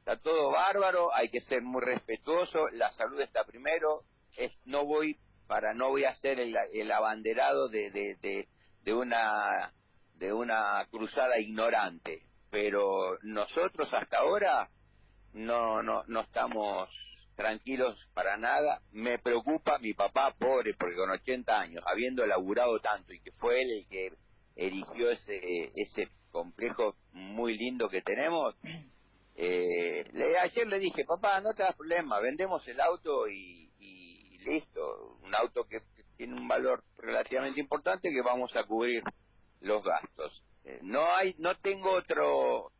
Está 0.00 0.18
todo 0.18 0.50
bárbaro, 0.50 1.14
hay 1.14 1.28
que 1.28 1.40
ser 1.42 1.62
muy 1.62 1.82
respetuoso, 1.82 2.68
la 2.72 2.90
salud 2.92 3.20
está 3.20 3.44
primero, 3.44 4.02
es, 4.36 4.52
no 4.64 4.84
voy 4.84 5.16
para 5.46 5.72
no 5.74 5.88
voy 5.88 6.04
a 6.04 6.14
ser 6.16 6.40
el, 6.40 6.54
el 6.74 6.92
abanderado 6.92 7.68
de, 7.68 7.90
de, 7.90 8.16
de, 8.20 8.48
de 8.84 8.94
una 8.94 9.72
de 10.16 10.32
una 10.32 10.86
cruzada 10.90 11.38
ignorante, 11.38 12.22
pero 12.50 13.18
nosotros 13.22 13.92
hasta 13.92 14.18
ahora 14.18 14.68
no 15.34 15.82
no 15.82 16.04
no 16.06 16.20
estamos 16.20 16.88
tranquilos 17.36 17.96
para 18.14 18.36
nada, 18.36 18.80
me 18.90 19.18
preocupa 19.18 19.78
mi 19.78 19.94
papá 19.94 20.34
pobre 20.36 20.74
porque 20.74 20.96
con 20.96 21.10
80 21.10 21.60
años, 21.60 21.84
habiendo 21.86 22.26
laburado 22.26 22.80
tanto 22.80 23.12
y 23.12 23.20
que 23.20 23.30
fue 23.32 23.62
él 23.62 23.70
el 23.70 23.88
que 23.88 24.12
erigió 24.56 25.10
ese 25.10 25.70
ese 25.74 26.08
complejo 26.30 26.96
muy 27.12 27.56
lindo 27.56 27.88
que 27.88 28.02
tenemos, 28.02 28.54
eh, 29.36 30.04
le, 30.12 30.38
ayer 30.38 30.66
le 30.66 30.78
dije, 30.78 31.04
papá, 31.04 31.40
no 31.40 31.52
te 31.54 31.62
das 31.62 31.76
problema, 31.76 32.20
vendemos 32.20 32.66
el 32.66 32.80
auto 32.80 33.28
y, 33.28 33.66
listo. 34.44 35.18
Un 35.22 35.34
auto 35.34 35.64
que 35.64 35.82
tiene 36.16 36.34
un 36.34 36.48
valor 36.48 36.82
relativamente 36.96 37.60
importante 37.60 38.10
que 38.10 38.22
vamos 38.22 38.54
a 38.56 38.64
cubrir 38.64 39.02
los 39.60 39.82
gastos. 39.82 40.42
Eh, 40.64 40.78
no 40.82 41.14
hay, 41.14 41.34
no 41.38 41.54
tengo 41.56 41.90
otro 41.92 42.70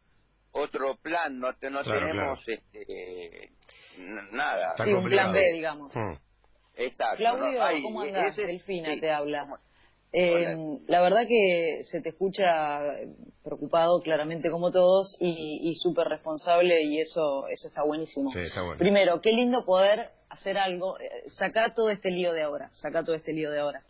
otro 0.53 0.97
plan, 0.97 1.39
no, 1.39 1.53
te- 1.55 1.71
no 1.71 1.83
Claro, 1.83 2.01
tenemos 2.07 2.39
este 2.49 3.51
nada. 4.33 4.75
Sí, 4.83 4.93
un 4.93 5.05
plan 5.09 5.33
B, 5.33 5.53
digamos. 5.53 5.95
Hmm. 5.95 6.15
Exacto. 6.77 7.17
Claudio, 7.19 7.59
¿no? 7.59 7.65
Hay- 7.65 7.83
¿cómo 7.83 8.03
ese 8.05 8.17
andás? 8.17 8.37
Delfina 8.37 8.95
sí. 8.95 9.01
te 9.01 9.11
habla. 9.11 9.41
¿Cómo- 9.43 9.59
Eh, 10.11 10.57
la 10.87 11.03
verdad 11.03 11.27
que 11.29 11.83
se 11.91 12.01
te 12.01 12.09
escucha 12.09 12.81
preocupado 13.45 14.01
claramente 14.01 14.51
como 14.51 14.71
todos 14.71 15.15
y, 15.21 15.59
y 15.71 15.75
súper 15.77 16.09
responsable 16.09 16.83
y 16.83 16.99
eso 16.99 17.47
eso 17.49 17.69
está 17.69 17.83
buenísimo. 17.85 18.31
Sí, 18.31 18.39
está 18.39 18.63
bueno. 18.63 18.79
Primero, 18.79 19.21
qué 19.21 19.33
lindo 19.33 19.67
poder 19.67 20.09
hacer 20.31 20.57
algo, 20.57 20.99
eh, 20.99 21.29
sacar 21.29 21.75
todo 21.75 21.91
este 21.91 22.11
lío 22.11 22.33
de 22.33 22.43
ahora, 22.43 22.71
sacar 22.73 23.05
todo 23.05 23.17
este 23.17 23.35
lío 23.35 23.51
de 23.51 23.61
ahora. 23.61 23.83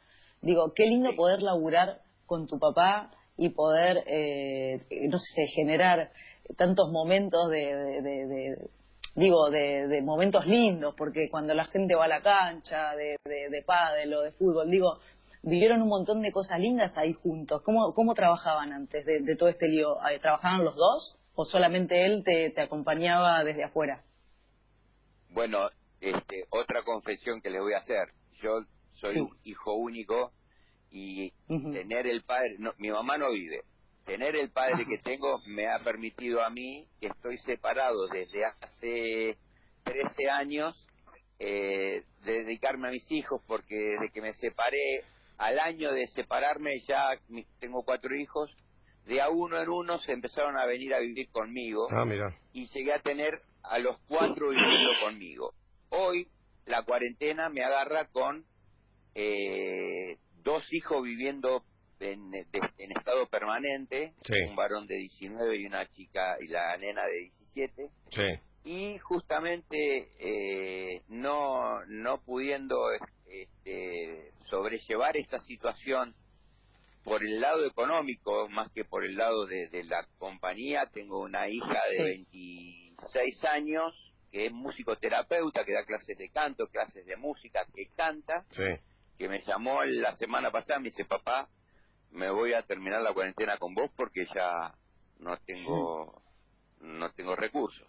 Digo, 0.42 0.72
qué 0.74 0.86
lindo 0.86 1.10
Sí. 1.10 1.16
poder 1.16 1.40
laburar 1.40 2.00
con 2.26 2.48
tu 2.48 2.58
papá 2.58 3.12
y 3.38 3.50
poder, 3.50 4.02
eh, 4.06 4.80
no 5.08 5.18
sé, 5.18 5.46
generar 5.54 6.10
tantos 6.56 6.90
momentos 6.90 7.48
de, 7.50 7.74
de- 7.74 8.02
de- 8.02 8.26
de- 8.26 8.70
digo, 9.14 9.48
de, 9.50 10.02
momentos 10.02 10.44
lindos, 10.46 10.94
porque 10.96 11.28
cuando 11.30 11.54
la 11.54 11.64
gente 11.66 11.94
va 11.94 12.04
a 12.06 12.08
la 12.08 12.20
cancha 12.20 12.94
de, 12.96 13.16
de, 13.24 13.48
de 13.48 13.62
pádel 13.62 14.12
o 14.14 14.22
de 14.22 14.32
fútbol, 14.32 14.70
digo, 14.70 14.98
vivieron 15.42 15.82
un 15.82 15.88
montón 15.88 16.20
de 16.20 16.32
cosas 16.32 16.58
lindas 16.60 16.96
ahí 16.98 17.12
juntos. 17.12 17.62
¿Cómo, 17.62 17.94
cómo 17.94 18.14
trabajaban 18.14 18.72
antes 18.72 19.04
de, 19.06 19.36
todo 19.36 19.48
este 19.48 19.68
lío? 19.68 19.96
Eh, 20.10 20.18
¿Trabajaban 20.20 20.64
los 20.64 20.74
dos 20.74 21.16
o 21.34 21.44
solamente 21.44 22.04
él 22.06 22.22
te, 22.24 22.50
te 22.50 22.60
acompañaba 22.60 23.44
desde 23.44 23.64
afuera? 23.64 24.02
Bueno, 25.30 25.70
este, 26.00 26.44
otra 26.50 26.82
confesión 26.82 27.40
que 27.40 27.50
les 27.50 27.60
voy 27.60 27.74
a 27.74 27.78
hacer. 27.78 28.08
Yo 28.42 28.50
soy 28.94 29.14
Sí. 29.14 29.20
un 29.20 29.36
hijo 29.44 29.74
único 29.74 30.32
y 30.90 31.32
tener 31.48 32.06
el 32.06 32.22
padre, 32.22 32.56
no, 32.58 32.72
mi 32.78 32.90
mamá 32.90 33.18
no 33.18 33.30
vive. 33.32 33.62
Tener 34.06 34.36
el 34.36 34.50
padre 34.50 34.86
que 34.86 34.98
tengo 34.98 35.40
me 35.46 35.68
ha 35.68 35.78
permitido 35.80 36.42
a 36.42 36.50
mí, 36.50 36.86
que 37.00 37.08
estoy 37.08 37.36
separado 37.38 38.06
desde 38.08 38.44
hace 38.46 39.36
13 39.84 40.30
años, 40.30 40.74
eh, 41.38 42.02
de 42.24 42.32
dedicarme 42.44 42.88
a 42.88 42.90
mis 42.90 43.10
hijos, 43.12 43.42
porque 43.46 43.74
desde 43.74 44.10
que 44.10 44.22
me 44.22 44.32
separé, 44.34 45.04
al 45.36 45.58
año 45.60 45.92
de 45.92 46.06
separarme 46.08 46.80
ya 46.88 47.10
tengo 47.60 47.82
cuatro 47.84 48.16
hijos, 48.16 48.50
de 49.06 49.20
a 49.20 49.28
uno 49.30 49.60
en 49.60 49.68
uno 49.68 49.98
se 50.00 50.12
empezaron 50.12 50.56
a 50.58 50.66
venir 50.66 50.92
a 50.94 50.98
vivir 50.98 51.30
conmigo 51.30 51.86
Ah, 51.90 52.04
mira. 52.04 52.34
y 52.52 52.66
llegué 52.68 52.92
a 52.92 53.00
tener 53.00 53.40
a 53.62 53.78
los 53.78 53.98
cuatro 54.08 54.50
viviendo 54.50 54.90
conmigo. 55.02 55.52
Hoy 55.90 56.28
la 56.66 56.82
cuarentena 56.82 57.48
me 57.48 57.62
agarra 57.64 58.06
con 58.10 58.44
eh, 59.14 59.87
dos 60.58 60.72
hijos 60.72 61.02
viviendo 61.02 61.62
en, 62.00 62.30
de- 62.30 62.46
en 62.78 62.92
estado 62.96 63.26
permanente, 63.28 64.12
Sí. 64.24 64.34
un 64.48 64.54
varón 64.56 64.86
de 64.86 64.96
19 64.96 65.56
y 65.56 65.66
una 65.66 65.86
chica 65.88 66.36
y 66.40 66.46
la 66.48 66.76
nena 66.76 67.02
de 67.06 67.18
17 67.18 67.88
Sí. 68.10 68.22
y 68.64 68.98
justamente 68.98 70.08
eh, 70.20 71.02
no 71.08 71.84
no 71.86 72.18
pudiendo 72.22 72.76
este, 73.26 74.32
sobrellevar 74.44 75.16
esta 75.16 75.40
situación 75.40 76.14
por 77.04 77.22
el 77.22 77.40
lado 77.40 77.64
económico 77.66 78.48
más 78.48 78.70
que 78.72 78.84
por 78.84 79.04
el 79.04 79.16
lado 79.16 79.46
de, 79.46 79.68
de 79.68 79.84
la 79.84 80.06
compañía 80.18 80.86
tengo 80.92 81.20
una 81.22 81.48
hija 81.48 81.80
de 81.90 81.96
Sí. 81.96 82.02
26 82.02 83.44
años 83.44 83.94
que 84.30 84.46
es 84.46 84.52
musicoterapeuta 84.52 85.64
que 85.64 85.72
da 85.72 85.84
clases 85.86 86.16
de 86.18 86.28
canto 86.28 86.66
clases 86.68 87.06
de 87.06 87.16
música 87.16 87.60
que 87.74 87.86
canta 87.96 88.44
Sí. 88.50 88.62
Que 89.18 89.28
me 89.28 89.42
llamó 89.44 89.82
la 89.84 90.12
semana 90.16 90.50
pasada 90.50 90.78
me 90.78 90.90
dice 90.90 91.04
papá 91.04 91.48
me 92.10 92.30
voy 92.30 92.54
a 92.54 92.62
terminar 92.62 93.02
la 93.02 93.12
cuarentena 93.12 93.58
con 93.58 93.74
vos 93.74 93.90
porque 93.96 94.26
ya 94.34 94.72
no 95.18 95.36
tengo 95.38 96.22
no 96.80 97.12
tengo 97.12 97.36
recursos 97.36 97.86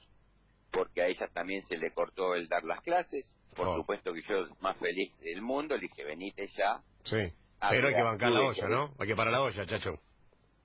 porque 0.72 1.02
a 1.02 1.08
ella 1.08 1.28
también 1.34 1.62
se 1.64 1.78
le 1.78 1.92
cortó 1.94 2.36
el 2.36 2.48
dar 2.48 2.64
las 2.64 2.82
clases 2.82 3.26
por 3.56 3.68
Oh. 3.68 3.76
supuesto 3.78 4.14
que 4.14 4.22
yo 4.24 4.46
más 4.62 4.78
feliz 4.78 5.18
del 5.20 5.42
mundo 5.42 5.76
le 5.76 5.82
dije 5.82 6.04
venite 6.04 6.48
ya 6.58 6.82
Sí. 7.04 7.34
Pero 7.70 7.88
hay 7.90 7.94
que 7.94 8.04
bancar 8.04 8.32
la 8.32 8.42
olla, 8.42 8.68
¿no? 8.70 8.94
Hay 9.00 9.08
que 9.08 9.16
parar 9.18 9.34
la 9.34 9.42
olla, 9.42 9.66
chacho. 9.66 10.00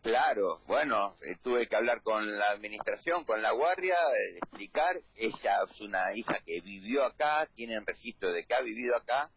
Claro, 0.02 0.60
bueno, 0.66 1.16
eh, 1.22 1.36
tuve 1.42 1.66
que 1.66 1.74
hablar 1.74 2.02
con 2.02 2.36
la 2.38 2.50
administración, 2.50 3.24
con 3.24 3.40
la 3.42 3.52
guardia, 3.52 3.94
eh, 3.94 4.36
explicar. 4.36 4.96
Ella 5.16 5.56
es 5.68 5.80
una 5.80 6.14
hija 6.14 6.38
que 6.44 6.60
vivió 6.60 7.04
acá, 7.04 7.48
tienen 7.56 7.84
registro 7.86 8.30
de 8.32 8.44
que 8.44 8.54
ha 8.54 8.60
vivido 8.60 8.94
acá, 8.96 9.30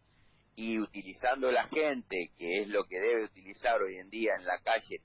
y 0.58 0.80
utilizando 0.80 1.52
la 1.52 1.68
gente, 1.70 2.32
que 2.38 2.62
es 2.62 2.68
lo 2.70 2.84
que 2.86 3.00
debe 3.00 3.26
utilizar 3.26 3.80
hoy 3.82 3.98
en 3.98 4.10
día 4.10 4.34
en 4.38 4.46
la 4.46 4.60
calle, 4.60 5.02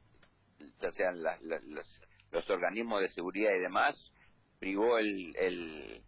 ya 0.81 0.91
sean 0.93 1.23
la- 1.23 1.39
los, 1.43 2.01
los 2.31 2.51
organismos 2.51 3.03
de 3.03 3.11
seguridad 3.11 3.51
y 3.55 3.61
demás, 3.61 3.95
privó 4.59 4.97
el, 4.99 5.37
el 5.37 6.03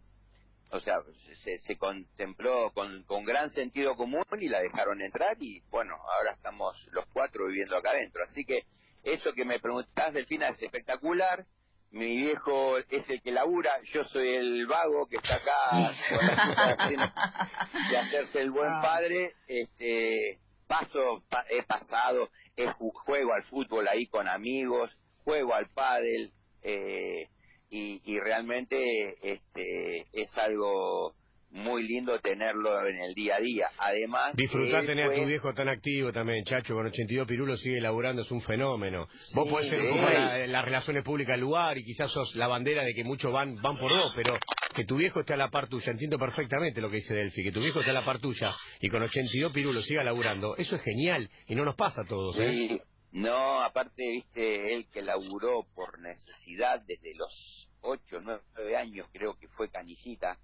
o 0.71 0.79
sea, 0.79 0.95
se, 1.43 1.59
se 1.59 1.77
contempló 1.77 2.71
con, 2.73 3.03
con 3.03 3.23
gran 3.23 3.51
sentido 3.51 3.95
común 3.95 4.23
y 4.41 4.49
la 4.49 4.61
dejaron 4.61 4.99
entrar 5.01 5.37
y 5.39 5.61
bueno, 5.69 5.93
ahora 6.17 6.31
estamos 6.33 6.75
los 6.91 7.05
cuatro 7.13 7.45
viviendo 7.47 7.77
acá 7.77 7.91
adentro. 7.91 8.23
Así 8.23 8.43
que 8.45 8.63
eso 9.03 9.31
que 9.33 9.45
me 9.45 9.59
preguntás, 9.59 10.13
Delfina, 10.13 10.49
es 10.49 10.61
espectacular. 10.61 11.45
Mi 11.91 12.17
viejo 12.17 12.77
es 12.77 13.09
el 13.09 13.21
que 13.21 13.31
labura, 13.31 13.71
yo 13.93 14.03
soy 14.05 14.27
el 14.35 14.67
vago 14.67 15.07
que 15.07 15.15
está 15.17 15.35
acá 15.35 15.93
de 17.89 17.97
hacerse 17.97 18.41
el 18.41 18.51
buen 18.51 18.69
Ah. 18.69 18.81
padre. 18.81 19.33
Este, 19.47 20.39
paso, 20.67 21.23
pa- 21.29 21.45
he 21.49 21.63
pasado, 21.63 22.29
he 22.57 22.67
ju- 22.67 22.91
juego 23.05 23.33
al 23.33 23.43
fútbol 23.43 23.87
ahí 23.87 24.07
con 24.07 24.27
amigos, 24.27 24.91
juego 25.23 25.53
al 25.53 25.69
pádel, 25.69 26.31
eh, 26.63 27.27
y, 27.69 28.01
y 28.05 28.19
realmente 28.19 29.15
este 29.21 30.05
es 30.13 30.37
algo 30.37 31.13
muy 31.55 31.83
lindo 31.87 32.19
tenerlo 32.19 32.85
en 32.85 32.97
el 33.01 33.13
día 33.13 33.37
a 33.37 33.39
día. 33.39 33.67
Además, 33.77 34.35
Disfrutar 34.35 34.85
tener 34.85 35.09
a 35.09 35.15
tu 35.15 35.25
viejo 35.25 35.53
tan 35.53 35.69
activo 35.69 36.11
también, 36.11 36.43
chacho, 36.43 36.73
con 36.75 36.85
82 36.85 37.25
pirulos 37.27 37.61
sigue 37.61 37.79
laburando, 37.79 38.21
es 38.23 38.31
un 38.31 38.41
fenómeno. 38.41 39.07
Vos 39.33 39.49
podés 39.49 39.69
ser 39.69 39.81
un 39.81 39.89
poco 39.97 40.09
la- 40.09 40.45
las 40.47 40.65
relaciones 40.65 41.03
públicas 41.03 41.33
del 41.33 41.41
lugar 41.41 41.77
y 41.77 41.83
quizás 41.85 42.11
sos 42.11 42.35
la 42.35 42.47
bandera 42.47 42.83
de 42.83 42.93
que 42.93 43.03
muchos 43.05 43.31
van 43.31 43.55
van 43.61 43.77
por 43.77 43.89
vos, 43.91 44.11
pero 44.15 44.37
que 44.75 44.83
tu 44.83 44.97
viejo 44.97 45.21
esté 45.21 45.33
a 45.33 45.37
la 45.37 45.49
par 45.49 45.69
tuya, 45.69 45.91
entiendo 45.93 46.19
perfectamente 46.19 46.81
lo 46.81 46.89
que 46.89 46.97
dice 46.97 47.13
Delphi, 47.13 47.43
que 47.43 47.51
tu 47.53 47.61
viejo 47.61 47.79
esté 47.79 47.91
a 47.91 47.93
la 47.93 48.03
par 48.03 48.19
tuya 48.19 48.53
y 48.81 48.89
con 48.89 49.01
82 49.01 49.53
pirulos 49.53 49.85
siga 49.85 50.03
laburando, 50.03 50.57
eso 50.57 50.75
es 50.75 50.81
genial 50.81 51.29
y 51.47 51.55
no 51.55 51.63
nos 51.63 51.75
pasa 51.75 52.01
a 52.01 52.05
todos, 52.05 52.37
¿eh? 52.37 52.49
Sí, 52.67 52.81
no, 53.13 53.61
aparte, 53.63 54.03
viste, 54.11 54.73
él 54.75 54.87
que 54.91 55.01
laburó 55.01 55.65
por 55.73 55.99
necesidad 56.01 56.81
desde 56.85 57.15
los 57.15 57.69
8, 57.79 58.19
9 58.21 58.75
años, 58.75 59.07
creo 59.13 59.37
que 59.39 59.47
fue 59.47 59.69
canillita, 59.69 60.37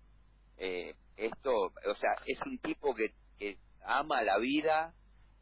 eh, 0.57 0.93
esto, 1.17 1.51
o 1.53 1.95
sea, 1.95 2.11
es 2.25 2.39
un 2.45 2.57
tipo 2.59 2.93
que, 2.95 3.11
que 3.37 3.57
ama 3.85 4.21
la 4.21 4.37
vida, 4.39 4.93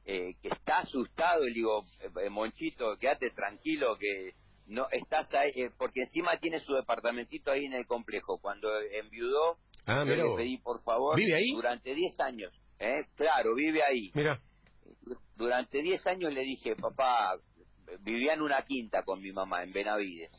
eh, 0.06 0.34
que 0.42 0.50
está 0.50 0.80
asustado, 0.80 1.48
y 1.48 1.54
digo, 1.54 1.84
eh, 2.22 2.30
Monchito, 2.30 2.98
quédate 2.98 3.30
tranquilo 3.32 3.98
que 3.98 4.34
no 4.68 4.88
estás 4.92 5.32
ahí, 5.34 5.52
eh, 5.56 5.70
porque 5.78 6.02
encima 6.04 6.38
tiene 6.40 6.60
su 6.62 6.74
departamentito 6.74 7.52
ahí 7.52 7.66
en 7.66 7.74
el 7.74 7.86
complejo. 7.88 8.40
Cuando 8.40 8.70
enviudó, 8.82 9.58
Ah, 9.86 10.04
yo 10.06 10.16
le 10.16 10.36
pedí 10.36 10.58
por 10.58 10.84
favor, 10.84 11.16
¿Vive 11.18 11.36
ahí? 11.36 11.52
durante 11.54 11.96
10 11.96 12.20
años, 12.20 12.54
¿eh? 12.80 13.06
claro, 13.16 13.56
vive 13.56 13.82
ahí. 13.84 14.12
Mira, 14.14 14.40
Durante 15.36 15.82
10 15.82 16.06
años 16.06 16.34
le 16.34 16.42
dije, 16.42 16.76
papá, 16.76 17.36
vivía 18.02 18.34
en 18.34 18.42
una 18.42 18.64
quinta 18.66 19.04
con 19.04 19.22
mi 19.22 19.32
mamá, 19.32 19.64
en 19.64 19.72
Benavides. 19.72 20.32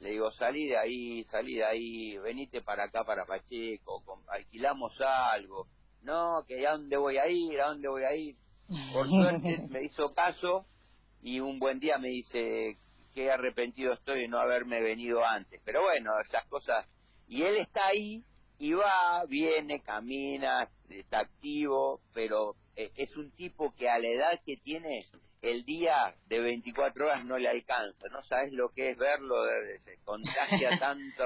Le 0.00 0.10
digo, 0.10 0.30
salí 0.32 0.66
de 0.66 0.76
ahí, 0.76 1.24
salí 1.24 1.54
de 1.56 1.64
ahí, 1.64 2.18
venite 2.18 2.60
para 2.60 2.84
acá, 2.84 3.04
para 3.04 3.24
Pacheco, 3.24 4.02
alquilamos 4.28 4.92
algo. 5.00 5.66
No, 6.02 6.44
que 6.46 6.66
a 6.66 6.72
dónde 6.72 6.96
voy 6.96 7.18
a 7.18 7.28
ir, 7.28 7.60
a 7.60 7.68
dónde 7.68 7.88
voy 7.88 8.04
a 8.04 8.14
ir. 8.14 8.36
Por 8.92 9.08
suerte 9.08 9.58
me 9.70 9.84
hizo 9.84 10.12
caso 10.14 10.66
y 11.22 11.40
un 11.40 11.58
buen 11.58 11.80
día 11.80 11.98
me 11.98 12.08
dice 12.08 12.76
qué 13.14 13.30
arrepentido 13.30 13.94
estoy 13.94 14.20
de 14.20 14.28
no 14.28 14.38
haberme 14.38 14.80
venido 14.82 15.24
antes. 15.24 15.60
Pero 15.64 15.82
bueno, 15.82 16.12
esas 16.20 16.46
cosas. 16.46 16.86
Y 17.26 17.42
él 17.42 17.56
está 17.56 17.86
ahí 17.86 18.22
y 18.58 18.72
va, 18.72 19.24
viene, 19.26 19.80
camina, 19.80 20.68
está 20.90 21.20
activo, 21.20 22.00
pero 22.14 22.54
eh, 22.76 22.92
es 22.94 23.16
un 23.16 23.30
tipo 23.32 23.74
que 23.74 23.88
a 23.88 23.98
la 23.98 24.08
edad 24.08 24.40
que 24.44 24.56
tiene, 24.58 25.04
el 25.50 25.64
día 25.64 26.14
de 26.26 26.40
24 26.40 27.06
horas 27.06 27.24
no 27.24 27.38
le 27.38 27.48
alcanza. 27.48 28.06
No 28.12 28.22
sabes 28.24 28.52
lo 28.52 28.68
que 28.70 28.90
es 28.90 28.98
verlo, 28.98 29.34
se 29.84 29.96
contagia 30.04 30.78
tanto 30.78 31.24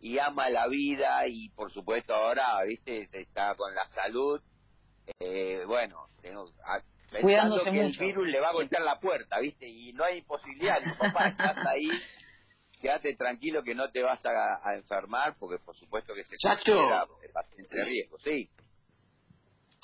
y 0.00 0.18
ama 0.18 0.48
la 0.50 0.66
vida 0.68 1.26
y 1.28 1.48
por 1.50 1.72
supuesto 1.72 2.14
ahora, 2.14 2.62
viste, 2.64 3.08
está 3.12 3.54
con 3.56 3.74
la 3.74 3.86
salud. 3.88 4.40
Eh, 5.20 5.64
bueno, 5.66 6.06
tengo, 6.22 6.50
a- 6.64 6.80
pensando 7.10 7.20
Cuidándose 7.22 7.64
que 7.64 7.70
mucho. 7.72 8.00
el 8.02 8.06
virus 8.08 8.26
le 8.28 8.40
va 8.40 8.48
a 8.48 8.52
golpear 8.54 8.82
la 8.82 8.98
puerta, 8.98 9.38
viste, 9.38 9.68
y 9.68 9.92
no 9.92 10.04
hay 10.04 10.22
posibilidad. 10.22 10.80
Digo, 10.82 10.96
papá, 10.98 11.28
estás 11.28 11.56
ahí, 11.66 11.88
quédate 12.80 13.14
tranquilo 13.16 13.62
que 13.62 13.74
no 13.74 13.90
te 13.90 14.02
vas 14.02 14.24
a, 14.26 14.60
a 14.68 14.74
enfermar, 14.74 15.36
porque 15.38 15.58
por 15.64 15.76
supuesto 15.76 16.14
que 16.14 16.24
se 16.24 16.36
Chacho. 16.38 16.72
considera 16.72 17.06
paciente 17.32 17.76
de 17.76 17.84
riesgo, 17.84 18.18
sí. 18.18 18.48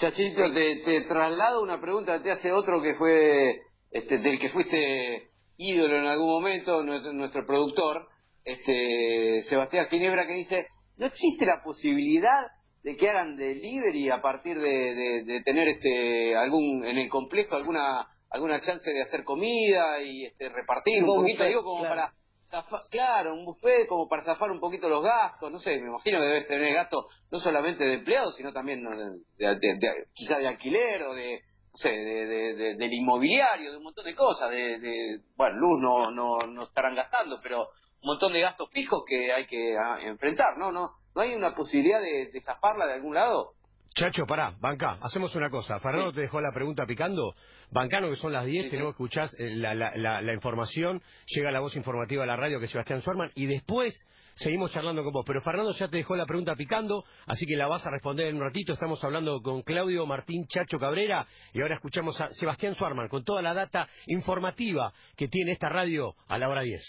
Chachito, 0.01 0.51
te, 0.53 0.77
te 0.77 1.01
traslado 1.03 1.63
una 1.63 1.81
pregunta 1.81 2.17
que 2.19 2.25
te 2.25 2.31
hace 2.33 2.53
otro 2.53 2.81
que 2.81 2.95
fue, 2.95 3.61
este, 3.91 4.19
del 4.19 4.39
que 4.39 4.49
fuiste 4.51 5.29
ídolo 5.59 5.99
en 5.99 6.07
algún 6.07 6.29
momento, 6.31 6.83
nuestro, 6.83 7.13
nuestro 7.13 7.47
productor, 7.47 8.07
este, 8.45 9.43
Sebastián 9.45 9.87
Ginebra, 9.91 10.27
que 10.27 10.33
dice, 10.35 10.67
¿no 10.97 11.07
existe 11.07 11.45
la 11.45 11.63
posibilidad 11.63 12.47
de 12.83 12.97
que 12.97 13.11
hagan 13.11 13.37
delivery 13.37 14.09
a 14.09 14.23
partir 14.23 14.59
de, 14.59 14.95
de- 14.95 15.25
de 15.25 15.43
tener 15.43 15.69
este 15.69 16.35
algún 16.35 16.83
en 16.83 16.97
el 16.97 17.11
complejo 17.11 17.55
alguna 17.55 18.07
alguna 18.31 18.59
chance 18.63 18.91
de 18.91 19.03
hacer 19.03 19.23
comida 19.25 20.01
y 20.03 20.25
este 20.25 20.49
repartir 20.49 21.05
un 21.05 21.17
poquito, 21.17 21.45
digo, 21.45 21.63
como 21.63 21.81
claro. 21.81 21.95
para 21.95 22.13
zafa- 22.51 22.89
claro, 22.91 23.35
un 23.35 23.45
buffet 23.45 23.87
como 23.89 24.09
para 24.09 24.23
zafar 24.23 24.51
un 24.51 24.61
poquito 24.61 24.89
los 24.89 25.03
gastos, 25.03 25.51
no 25.51 25.59
sé, 25.61 25.79
me 25.79 25.89
imagino 25.89 26.19
que 26.21 26.27
debes 26.27 26.47
tener 26.49 26.75
gastos 26.75 27.07
no 27.31 27.41
solamente 27.41 27.85
de 27.85 27.95
empleados, 27.95 28.37
sino 28.37 28.53
también 28.53 28.83
de, 28.85 29.47
de- 29.47 29.57
de- 29.79 30.07
quizá 30.15 30.39
de 30.39 30.49
alquiler 30.49 31.03
o 31.05 31.15
de, 31.15 31.41
no 31.73 31.77
sé, 31.77 31.91
de, 31.91 32.27
de- 32.27 32.55
de- 32.55 32.75
del 32.77 32.93
inmobiliario, 32.93 33.71
de 33.71 33.77
un 33.79 33.85
montón 33.85 34.05
de 34.05 34.15
cosas, 34.15 34.51
de, 34.51 35.21
bueno, 35.37 35.57
luz 35.57 35.81
no, 35.81 36.11
no, 36.11 36.39
no 36.47 36.63
estarán 36.65 36.95
gastando, 36.95 37.41
pero 37.43 37.63
un 38.03 38.07
montón 38.07 38.33
de 38.33 38.41
gastos 38.41 38.69
fijos 38.73 39.03
que 39.07 39.33
hay 39.33 39.47
que 39.47 39.77
ah, 39.79 39.99
enfrentar, 40.03 40.57
¿no? 40.59 40.73
¿No 40.73 40.91
no 41.13 41.23
hay 41.23 41.35
una 41.35 41.57
posibilidad 41.57 42.01
de 42.01 42.41
zafarla 42.45 42.87
de 42.87 42.95
algún 42.95 43.15
lado? 43.17 43.55
Chacho, 43.95 44.25
pará, 44.25 44.55
banca, 44.61 44.99
hacemos 45.03 45.35
una 45.35 45.51
cosa. 45.51 45.81
Fernando 45.81 46.13
te 46.13 46.21
dejó 46.23 46.41
la 46.41 46.53
pregunta 46.53 46.87
picando. 46.87 47.35
Bancano, 47.71 48.09
que 48.09 48.17
son 48.17 48.33
las 48.33 48.45
10, 48.47 48.65
Sí, 48.65 48.71
tenemos 48.71 48.91
que 48.93 49.03
escuchar 49.03 49.31
eh, 49.39 49.57
la, 49.57 49.75
la, 49.75 49.97
la, 49.97 50.23
la 50.23 50.33
información. 50.33 51.03
Llega 51.27 51.51
la 51.51 51.61
voz 51.61 51.75
informativa 51.77 52.23
a 52.23 52.27
la 52.27 52.37
radio 52.37 52.59
que 52.61 52.67
es 52.67 52.71
Sebastián 52.71 53.03
Suarman. 53.03 53.33
Y 53.35 53.47
después 53.47 53.95
seguimos 54.37 54.73
charlando 54.73 55.03
con 55.03 55.13
vos. 55.13 55.25
Pero 55.27 55.41
Fernando 55.43 55.73
ya 55.73 55.89
te 55.89 55.97
dejó 55.99 56.15
la 56.17 56.25
pregunta 56.25 56.55
picando, 56.55 57.05
así 57.27 57.47
que 57.47 57.57
la 57.57 57.67
vas 57.67 57.85
a 57.85 57.91
responder 57.91 58.29
en 58.29 58.37
un 58.37 58.43
ratito. 58.43 58.73
Estamos 58.73 59.03
hablando 59.03 59.43
con 59.43 59.63
Claudio 59.63 60.07
Martín 60.07 60.47
Chacho 60.47 60.79
Cabrera. 60.79 61.27
Y 61.53 61.61
ahora 61.61 61.75
escuchamos 61.75 62.21
a 62.21 62.31
Sebastián 62.31 62.77
Suarman 62.77 63.09
con 63.09 63.25
toda 63.25 63.43
la 63.43 63.55
data 63.55 63.89
informativa 64.07 64.93
que 65.17 65.29
tiene 65.29 65.53
esta 65.53 65.69
radio 65.69 66.15
a 66.29 66.39
la 66.39 66.49
hora 66.49 66.63
10. 66.63 66.81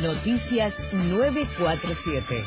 Noticias 0.00 0.74
947. 0.92 2.44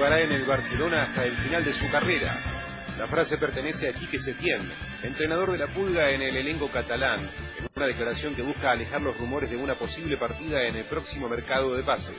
Jugará 0.00 0.22
en 0.22 0.32
el 0.32 0.46
Barcelona 0.46 1.02
hasta 1.02 1.26
el 1.26 1.36
final 1.36 1.62
de 1.62 1.74
su 1.74 1.90
carrera. 1.90 2.34
La 2.96 3.06
frase 3.06 3.36
pertenece 3.36 3.86
a 3.86 3.92
Quique 3.92 4.18
Setién, 4.18 4.66
entrenador 5.02 5.52
de 5.52 5.58
la 5.58 5.66
Pulga 5.66 6.08
en 6.10 6.22
el 6.22 6.38
elenco 6.38 6.70
catalán, 6.70 7.28
en 7.58 7.68
una 7.76 7.86
declaración 7.86 8.34
que 8.34 8.40
busca 8.40 8.70
alejar 8.70 9.02
los 9.02 9.14
rumores 9.18 9.50
de 9.50 9.58
una 9.58 9.74
posible 9.74 10.16
partida 10.16 10.62
en 10.62 10.76
el 10.76 10.86
próximo 10.86 11.28
mercado 11.28 11.76
de 11.76 11.82
pases. 11.82 12.16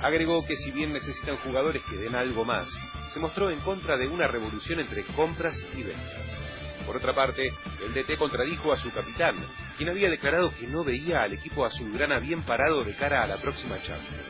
Agregó 0.00 0.46
que 0.46 0.54
si 0.54 0.70
bien 0.70 0.92
necesitan 0.92 1.38
jugadores 1.38 1.82
que 1.90 1.96
den 1.96 2.14
algo 2.14 2.44
más, 2.44 2.68
se 3.12 3.18
mostró 3.18 3.50
en 3.50 3.58
contra 3.58 3.96
de 3.96 4.06
una 4.06 4.28
revolución 4.28 4.78
entre 4.78 5.02
compras 5.02 5.60
y 5.74 5.82
ventas. 5.82 6.44
Por 6.86 6.96
otra 6.96 7.12
parte, 7.12 7.52
el 7.84 7.92
DT 7.92 8.18
contradijo 8.18 8.72
a 8.72 8.76
su 8.76 8.88
capitán, 8.92 9.34
quien 9.76 9.88
había 9.88 10.10
declarado 10.10 10.54
que 10.54 10.68
no 10.68 10.84
veía 10.84 11.24
al 11.24 11.32
equipo 11.32 11.66
azulgrana 11.66 12.20
bien 12.20 12.42
parado 12.42 12.84
de 12.84 12.94
cara 12.94 13.24
a 13.24 13.26
la 13.26 13.38
próxima 13.38 13.82
Champions. 13.82 14.29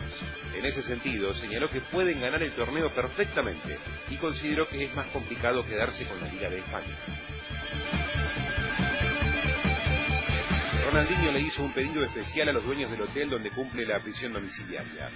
En 0.55 0.65
ese 0.65 0.83
sentido, 0.83 1.33
señaló 1.35 1.69
que 1.69 1.81
pueden 1.81 2.21
ganar 2.21 2.43
el 2.43 2.53
torneo 2.53 2.91
perfectamente 2.91 3.79
y 4.11 4.17
consideró 4.17 4.69
que 4.69 4.85
es 4.85 4.95
más 4.95 5.07
complicado 5.07 5.65
quedarse 5.65 6.07
con 6.07 6.21
la 6.21 6.29
Liga 6.29 6.51
de 6.51 6.59
España. 6.59 6.97
Ronaldinho 10.87 11.31
le 11.31 11.41
hizo 11.41 11.63
un 11.63 11.73
pedido 11.73 12.05
especial 12.05 12.49
a 12.49 12.53
los 12.53 12.65
dueños 12.65 12.91
del 12.91 13.03
hotel 13.03 13.31
donde 13.31 13.51
cumple 13.51 13.87
la 13.87 14.01
prisión 14.01 14.33
domiciliaria. 14.33 15.09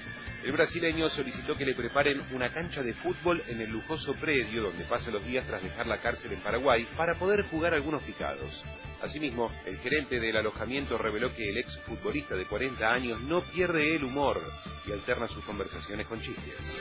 El 0.45 0.53
brasileño 0.53 1.09
solicitó 1.09 1.57
que 1.57 1.65
le 1.65 1.75
preparen 1.75 2.21
una 2.33 2.53
cancha 2.53 2.83
de 2.83 2.93
fútbol 2.93 3.43
en 3.49 3.63
el 3.63 3.71
lujoso 3.71 4.13
predio 4.17 4.65
donde 4.65 4.85
pasa 4.85 5.11
los 5.11 5.25
días 5.25 5.47
tras 5.47 5.63
dejar 5.63 5.87
la 5.87 6.03
cárcel 6.03 6.35
en 6.35 6.41
Paraguay 6.41 6.87
para 6.99 7.15
poder 7.15 7.45
jugar 7.45 7.73
algunos 7.73 8.03
picados. 8.03 8.63
Asimismo, 9.01 9.51
el 9.65 9.79
gerente 9.79 10.21
del 10.21 10.37
alojamiento 10.37 10.99
reveló 10.99 11.35
que 11.35 11.49
el 11.49 11.57
ex 11.57 11.79
futbolista 11.87 12.37
de 12.37 12.45
40 12.45 12.87
años 12.87 13.23
no 13.23 13.41
pierde 13.53 13.97
el 13.97 14.05
humor 14.05 14.43
y 14.87 14.93
alterna 14.93 15.29
sus 15.29 15.43
conversaciones 15.45 16.07
con 16.07 16.21
chistes. 16.21 16.79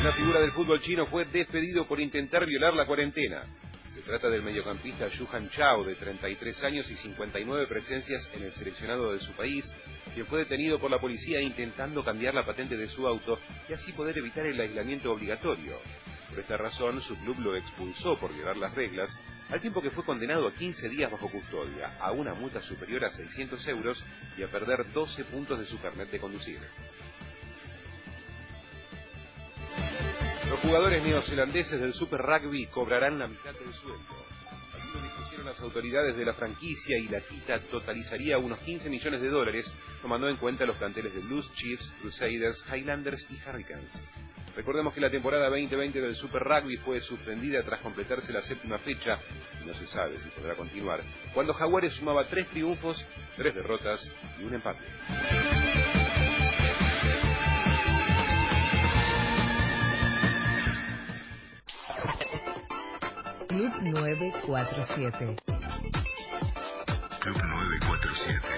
Una 0.00 0.12
figura 0.12 0.40
del 0.40 0.50
fútbol 0.50 0.80
chino 0.80 1.06
fue 1.06 1.24
despedido 1.26 1.86
por 1.86 2.00
intentar 2.00 2.44
violar 2.46 2.74
la 2.74 2.84
cuarentena. 2.84 3.44
Se 3.94 4.00
trata 4.00 4.28
del 4.28 4.42
mediocampista 4.42 5.06
Yuhan 5.06 5.50
Chao, 5.50 5.84
de 5.84 5.94
33 5.94 6.64
años 6.64 6.90
y 6.90 6.96
59 6.96 7.66
presencias 7.68 8.28
en 8.34 8.42
el 8.42 8.52
seleccionado 8.52 9.12
de 9.12 9.20
su 9.20 9.32
país, 9.34 9.64
quien 10.14 10.26
fue 10.26 10.40
detenido 10.40 10.78
por 10.78 10.90
la 10.90 10.98
policía 10.98 11.40
intentando 11.40 12.04
cambiar 12.04 12.34
la 12.34 12.46
patente 12.46 12.76
de 12.76 12.88
su 12.88 13.06
auto 13.06 13.38
y 13.68 13.72
así 13.72 13.92
poder 13.92 14.18
evitar 14.18 14.46
el 14.46 14.60
aislamiento 14.60 15.12
obligatorio. 15.12 15.78
Por 16.28 16.40
esta 16.40 16.56
razón, 16.56 17.00
su 17.02 17.14
club 17.18 17.38
lo 17.40 17.56
expulsó 17.56 18.18
por 18.18 18.32
violar 18.32 18.56
las 18.56 18.74
reglas, 18.74 19.10
al 19.50 19.60
tiempo 19.60 19.82
que 19.82 19.90
fue 19.90 20.04
condenado 20.04 20.48
a 20.48 20.54
15 20.54 20.88
días 20.88 21.10
bajo 21.10 21.30
custodia, 21.30 21.98
a 22.00 22.10
una 22.12 22.32
multa 22.32 22.62
superior 22.62 23.04
a 23.04 23.10
600 23.10 23.68
euros 23.68 24.02
y 24.38 24.42
a 24.42 24.50
perder 24.50 24.90
12 24.92 25.24
puntos 25.24 25.58
de 25.58 25.66
su 25.66 25.78
carnet 25.78 26.10
de 26.10 26.18
conducir. 26.18 26.58
Los 30.48 30.60
jugadores 30.60 31.02
neozelandeses 31.02 31.80
del 31.80 31.92
Super 31.92 32.20
Rugby 32.20 32.66
cobrarán 32.66 33.18
la 33.18 33.26
mitad 33.26 33.52
del 33.52 33.72
sueldo. 33.74 34.31
Las 35.52 35.60
autoridades 35.60 36.16
de 36.16 36.24
la 36.24 36.32
franquicia 36.32 36.96
y 36.96 37.08
la 37.08 37.20
quita 37.20 37.60
totalizaría 37.70 38.38
unos 38.38 38.58
15 38.60 38.88
millones 38.88 39.20
de 39.20 39.28
dólares, 39.28 39.70
tomando 40.00 40.26
en 40.26 40.38
cuenta 40.38 40.64
los 40.64 40.78
planteles 40.78 41.12
de 41.12 41.20
Blues, 41.20 41.52
Chiefs, 41.52 41.92
Crusaders, 42.00 42.64
Highlanders 42.72 43.26
y 43.28 43.36
Hurricanes. 43.46 44.08
Recordemos 44.56 44.94
que 44.94 45.02
la 45.02 45.10
temporada 45.10 45.50
2020 45.50 46.00
del 46.00 46.14
Super 46.14 46.42
Rugby 46.42 46.78
fue 46.78 47.02
suspendida 47.02 47.62
tras 47.64 47.80
completarse 47.80 48.32
la 48.32 48.40
séptima 48.40 48.78
fecha, 48.78 49.18
y 49.62 49.66
no 49.66 49.74
se 49.74 49.86
sabe 49.88 50.18
si 50.20 50.30
podrá 50.30 50.54
continuar, 50.54 51.02
cuando 51.34 51.52
Jaguares 51.52 51.92
sumaba 51.96 52.24
tres 52.28 52.48
triunfos, 52.48 53.04
tres 53.36 53.54
derrotas 53.54 54.00
y 54.40 54.44
un 54.44 54.54
empate. 54.54 54.80
947. 64.02 65.36
Club 67.20 67.36
947. 67.36 68.48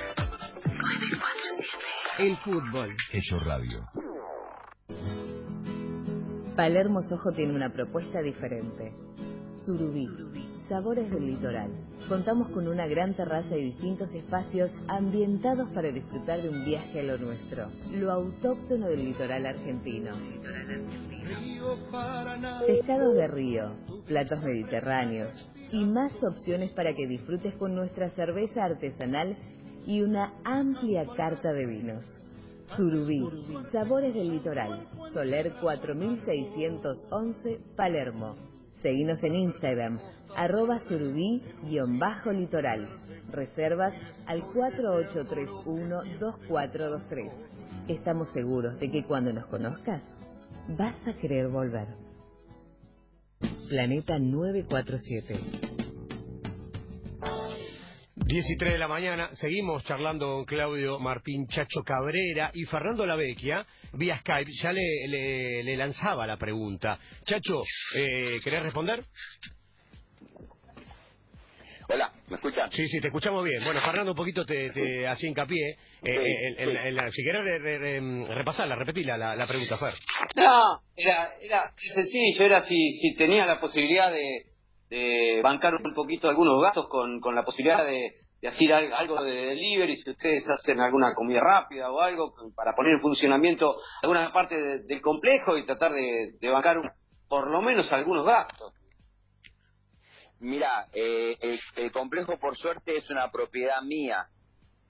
El 2.18 2.36
fútbol. 2.38 2.96
Hecho 3.12 3.38
Radio. 3.40 3.78
Palermo 6.56 7.02
Sojo 7.10 7.32
tiene 7.32 7.54
una 7.54 7.70
propuesta 7.70 8.22
diferente. 8.22 8.94
Surubí. 9.66 10.08
Sabores 10.70 11.10
del 11.10 11.26
litoral. 11.26 11.70
Contamos 12.08 12.48
con 12.48 12.66
una 12.66 12.86
gran 12.86 13.14
terraza 13.14 13.54
y 13.54 13.64
distintos 13.64 14.10
espacios 14.14 14.70
ambientados 14.88 15.68
para 15.74 15.90
disfrutar 15.90 16.40
de 16.40 16.48
un 16.48 16.64
viaje 16.64 17.00
a 17.00 17.02
lo 17.02 17.18
nuestro, 17.18 17.68
lo 17.92 18.10
autóctono 18.12 18.86
del 18.88 19.04
litoral 19.04 19.44
argentino. 19.44 20.10
Pescados 22.66 23.14
de 23.14 23.26
río, 23.26 23.72
platos 24.06 24.42
mediterráneos 24.42 25.30
y 25.72 25.84
más 25.84 26.12
opciones 26.22 26.70
para 26.72 26.94
que 26.94 27.06
disfrutes 27.06 27.54
con 27.54 27.74
nuestra 27.74 28.10
cerveza 28.10 28.64
artesanal 28.64 29.36
y 29.86 30.02
una 30.02 30.34
amplia 30.44 31.06
carta 31.16 31.52
de 31.52 31.66
vinos. 31.66 32.04
Surubí, 32.76 33.20
Sabores 33.72 34.14
del 34.14 34.30
Litoral, 34.30 34.86
Soler 35.12 35.52
4611, 35.60 37.60
Palermo. 37.76 38.36
Seguinos 38.82 39.20
en 39.22 39.34
Instagram, 39.34 39.98
arroba 40.36 40.80
surubí-litoral. 40.88 42.88
Reservas 43.30 43.92
al 44.26 44.42
4831-2423. 44.44 47.30
Estamos 47.88 48.28
seguros 48.30 48.80
de 48.80 48.90
que 48.90 49.04
cuando 49.04 49.30
nos 49.32 49.46
conozcas, 49.46 50.02
vas 50.68 50.96
a 51.06 51.12
querer 51.14 51.48
volver. 51.48 52.03
Planeta 53.78 54.20
947. 54.20 55.36
10 58.14 58.50
y 58.50 58.56
3 58.56 58.72
de 58.74 58.78
la 58.78 58.86
mañana, 58.86 59.30
seguimos 59.34 59.82
charlando 59.82 60.28
con 60.36 60.44
Claudio 60.44 61.00
Martín 61.00 61.48
Chacho 61.48 61.82
Cabrera 61.84 62.52
y 62.54 62.66
Fernando 62.66 63.04
Lavecchia, 63.04 63.66
vía 63.94 64.16
Skype, 64.20 64.48
ya 64.62 64.70
le, 64.72 65.08
le- 65.08 65.64
le 65.64 65.76
lanzaba 65.76 66.24
la 66.24 66.36
pregunta. 66.36 67.00
Chacho, 67.24 67.64
eh, 67.96 68.38
¿querés 68.44 68.62
responder? 68.62 69.02
Hola, 71.88 72.10
¿me 72.28 72.36
escuchan? 72.36 72.70
Sí, 72.72 72.86
sí, 72.88 73.00
te 73.00 73.08
escuchamos 73.08 73.44
bien. 73.44 73.62
Bueno, 73.64 73.80
Fernando 73.80 74.12
un 74.12 74.16
poquito 74.16 74.44
te, 74.46 74.70
te 74.70 75.06
hacía 75.06 75.28
hincapié. 75.28 75.70
eh, 75.70 75.76
Sí, 76.02 76.10
en- 76.10 76.68
en- 76.70 76.76
sí. 76.76 76.86
en 76.88 76.94
la- 76.96 77.10
si 77.10 77.22
querés 77.22 77.44
re- 77.44 77.58
re- 77.58 77.78
re- 77.78 78.34
repasarla, 78.34 78.74
repetirla 78.76 79.18
la, 79.18 79.36
la 79.36 79.46
pregunta, 79.46 79.76
Fer. 79.76 79.94
No, 80.36 80.80
era, 80.96 81.34
era 81.40 81.72
sencillo, 81.94 82.44
era 82.44 82.62
si, 82.62 82.92
si 83.00 83.14
tenía 83.16 83.44
la 83.46 83.60
posibilidad 83.60 84.10
de, 84.10 84.44
de 84.88 85.40
bancar 85.42 85.74
un 85.74 85.94
poquito 85.94 86.28
algunos 86.28 86.62
gastos 86.62 86.88
con, 86.88 87.20
con 87.20 87.34
la 87.34 87.44
posibilidad 87.44 87.84
de, 87.84 88.12
de 88.40 88.48
hacer 88.48 88.72
al- 88.72 88.92
algo 88.94 89.22
de 89.22 89.32
delivery, 89.32 89.96
si 89.96 90.10
ustedes 90.10 90.48
hacen 90.48 90.80
alguna 90.80 91.12
comida 91.14 91.40
rápida 91.40 91.90
o 91.90 92.00
algo, 92.00 92.34
para 92.56 92.74
poner 92.74 92.94
en 92.94 93.00
funcionamiento 93.02 93.76
alguna 94.02 94.32
parte 94.32 94.56
de- 94.56 94.78
del 94.84 95.00
complejo 95.02 95.58
y 95.58 95.66
tratar 95.66 95.92
de, 95.92 96.32
de 96.40 96.48
bancar 96.48 96.78
un- 96.78 96.90
por 97.28 97.50
lo 97.50 97.60
menos 97.62 97.90
algunos 97.92 98.24
gastos. 98.24 98.72
Mira, 100.40 100.88
eh, 100.92 101.36
el, 101.40 101.58
el 101.76 101.92
complejo 101.92 102.38
por 102.38 102.56
suerte 102.56 102.96
es 102.96 103.08
una 103.10 103.30
propiedad 103.30 103.80
mía. 103.82 104.26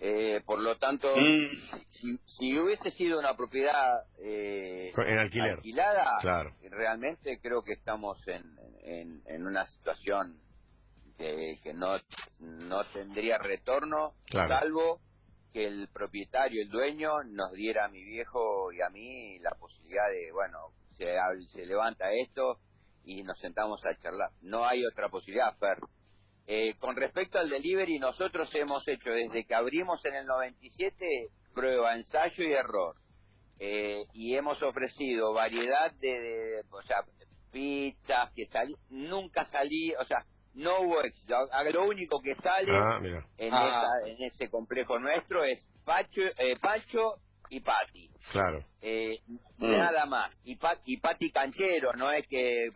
Eh, 0.00 0.42
por 0.44 0.59
lo 0.59 0.76
tanto, 0.76 1.09
Mm. 1.16 1.57
si, 1.88 2.18
si 2.26 2.59
hubiese 2.59 2.90
sido 2.90 3.18
una 3.18 3.37
propiedad 3.37 4.02
eh, 4.18 4.92
En 4.96 5.18
alquiler. 5.18 5.52
alquilada, 5.52 6.18
Claro. 6.20 6.52
realmente 6.70 7.38
creo 7.40 7.62
que 7.62 7.72
estamos 7.74 8.18
en, 8.26 8.42
en, 8.83 9.22
en 9.26 9.46
una 9.46 9.64
situación 9.66 10.40
que, 11.16 11.59
que 11.62 11.72
no, 11.72 11.96
no 12.40 12.85
tendría 12.87 13.38
retorno, 13.38 14.14
Claro. 14.26 14.48
salvo 14.59 15.00
que 15.52 15.64
el 15.66 15.88
propietario, 15.92 16.61
el 16.61 16.68
dueño, 16.68 17.22
nos 17.28 17.52
diera 17.52 17.85
a 17.85 17.88
mi 17.88 18.02
viejo 18.02 18.72
y 18.72 18.83
a 18.83 18.90
mí 18.90 19.38
la 19.38 19.52
posibilidad 19.52 20.09
de, 20.11 20.33
bueno, 20.33 20.59
se, 20.98 21.14
se 21.52 21.64
levanta 21.64 22.12
esto 22.12 22.59
y 23.05 23.23
nos 23.23 23.38
sentamos 23.38 23.81
a 23.85 23.95
charlar. 24.01 24.31
No 24.43 24.67
hay 24.67 24.85
otra 24.87 25.09
posibilidad, 25.09 25.57
Fer. 25.59 25.79
Eh, 26.47 26.75
con 26.79 26.95
respecto 26.97 27.38
al 27.38 27.49
delivery, 27.49 27.99
nosotros 27.99 28.55
hemos 28.55 28.87
hecho 28.88 29.11
desde 29.11 29.45
que 29.47 29.55
abrimos 29.55 30.05
en 30.05 30.14
el 30.14 30.27
97 30.27 31.29
prueba, 31.55 31.95
ensayo 31.95 32.45
y 32.45 32.53
error. 32.53 32.97
Eh, 33.59 34.05
y 34.12 34.35
hemos 34.35 34.61
ofrecido 34.62 35.33
variedad 35.33 35.93
de, 36.01 36.21
de- 36.21 36.61
o 36.71 36.83
sea, 36.83 37.03
pizzas 37.53 38.33
que 38.35 38.47
salí, 38.47 38.75
nunca 38.90 39.47
salí, 39.47 39.95
o 39.95 40.05
sea, 40.05 40.25
no 40.55 40.81
hubo 40.81 41.01
éxito. 41.03 41.37
Lo 41.73 41.85
único 41.87 42.21
que 42.21 42.35
sale 42.37 42.73
Ah, 42.77 43.01
en, 43.38 43.55
Ah. 43.55 43.69
esa- 44.03 44.11
en 44.11 44.23
ese 44.25 44.51
complejo 44.51 44.99
nuestro 44.99 45.45
es 45.45 45.64
Pacho, 45.85 46.21
eh, 46.38 46.57
Pacho 46.61 47.14
y 47.50 47.61
Pati. 47.61 48.11
Claro. 48.33 48.64
Eh, 48.80 49.18
Mm. 49.57 49.70
Nada 49.78 50.04
más. 50.07 50.37
Y, 50.44 50.57
pa- 50.57 50.78
y 50.85 50.96
Pati 50.96 51.30
canchero, 51.30 51.92
no 51.92 52.11
es 52.11 52.26
que 52.26 52.68